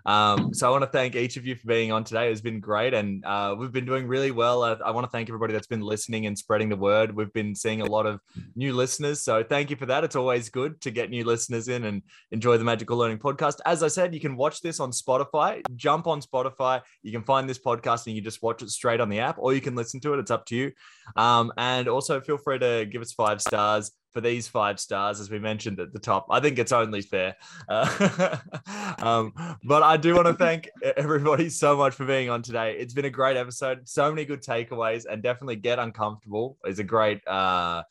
Um, 0.06 0.52
so 0.52 0.66
I 0.66 0.70
want 0.70 0.82
to 0.82 0.90
thank 0.90 1.16
each 1.16 1.36
of 1.36 1.46
you 1.46 1.56
for 1.56 1.66
being 1.66 1.92
on 1.92 2.04
today. 2.04 2.30
It's 2.30 2.40
been 2.40 2.60
great, 2.60 2.94
and 2.94 3.24
uh, 3.24 3.54
we've 3.58 3.72
been 3.72 3.86
doing 3.86 4.06
really 4.06 4.30
well. 4.30 4.62
I, 4.62 4.72
I 4.72 4.90
want 4.90 5.04
to 5.04 5.10
thank 5.10 5.28
everybody 5.28 5.52
that's 5.52 5.66
been 5.66 5.80
listening 5.80 6.26
and 6.26 6.36
spreading 6.36 6.68
the 6.68 6.76
word. 6.76 7.14
We've 7.14 7.32
been 7.32 7.54
seeing 7.54 7.80
a 7.80 7.86
lot 7.86 8.06
of 8.06 8.20
new 8.54 8.74
listeners, 8.74 9.22
so 9.22 9.42
thank 9.42 9.70
you 9.70 9.76
for 9.76 9.86
that. 9.86 10.04
It's 10.04 10.16
always 10.16 10.48
good 10.50 10.80
to 10.82 10.90
get 10.90 11.10
new 11.10 11.24
listeners 11.24 11.68
in 11.68 11.84
and 11.84 12.02
enjoy 12.32 12.58
the 12.58 12.64
Magical 12.64 12.96
Learning 12.96 13.18
Podcast. 13.18 13.60
As 13.64 13.82
I 13.82 13.88
said, 13.88 14.12
you 14.14 14.20
can 14.20 14.36
watch 14.36 14.60
this 14.60 14.80
on 14.80 14.90
Spotify. 14.90 15.62
Jump 15.74 16.06
on 16.06 16.20
Spotify. 16.20 16.82
You 17.02 17.12
can 17.12 17.22
find 17.22 17.48
this 17.48 17.58
podcast 17.58 18.06
and 18.06 18.14
you 18.14 18.20
just 18.20 18.42
watch 18.42 18.62
it 18.62 18.70
straight 18.70 19.00
on 19.00 19.08
the 19.08 19.20
app, 19.20 19.36
or 19.38 19.54
you 19.54 19.60
can 19.60 19.74
listen 19.74 20.00
to 20.00 20.14
it. 20.14 20.18
It's 20.18 20.30
up 20.30 20.44
to 20.46 20.56
you. 20.56 20.72
Um, 21.16 21.52
and 21.56 21.88
also 21.88 22.20
feel 22.20 22.38
free 22.38 22.58
to 22.58 22.86
give 22.90 23.02
us 23.02 23.12
five 23.12 23.40
stars 23.40 23.90
for 24.14 24.20
these 24.20 24.46
five 24.46 24.78
stars, 24.80 25.20
as 25.20 25.28
we 25.28 25.40
mentioned 25.40 25.80
at 25.80 25.92
the 25.92 25.98
top. 25.98 26.26
I 26.30 26.38
think 26.40 26.58
it's 26.58 26.72
only 26.72 27.02
fair. 27.02 27.36
Uh, 27.68 28.36
um, 28.98 29.58
but 29.64 29.82
I 29.82 29.96
do 29.96 30.14
want 30.14 30.28
to 30.28 30.34
thank 30.44 30.70
everybody 30.96 31.50
so 31.50 31.76
much 31.76 31.94
for 31.94 32.06
being 32.06 32.30
on 32.30 32.40
today. 32.40 32.76
It's 32.78 32.94
been 32.94 33.04
a 33.04 33.10
great 33.10 33.36
episode. 33.36 33.88
So 33.88 34.08
many 34.10 34.24
good 34.24 34.42
takeaways, 34.42 35.04
and 35.10 35.22
definitely 35.22 35.56
get 35.56 35.78
uncomfortable 35.78 36.56
is 36.64 36.78
a 36.78 36.84
great 36.84 37.20
uh, 37.26 37.82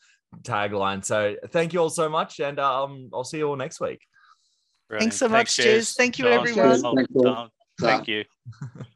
tagline. 0.42 1.04
So 1.04 1.36
thank 1.50 1.74
you 1.74 1.80
all 1.80 1.90
so 1.90 2.08
much, 2.08 2.40
and 2.40 2.58
um, 2.58 3.10
I'll 3.12 3.22
see 3.22 3.38
you 3.38 3.48
all 3.48 3.56
next 3.56 3.80
week. 3.80 4.00
Brilliant. 4.88 5.02
Thanks 5.02 5.16
so 5.16 5.28
much, 5.28 5.56
Jez. 5.56 5.94
Thank 5.94 6.18
you, 6.18 6.26
everyone. 6.26 6.80
Thank 6.80 7.08
you. 7.14 7.48
Thank 7.80 8.08
you. 8.08 8.24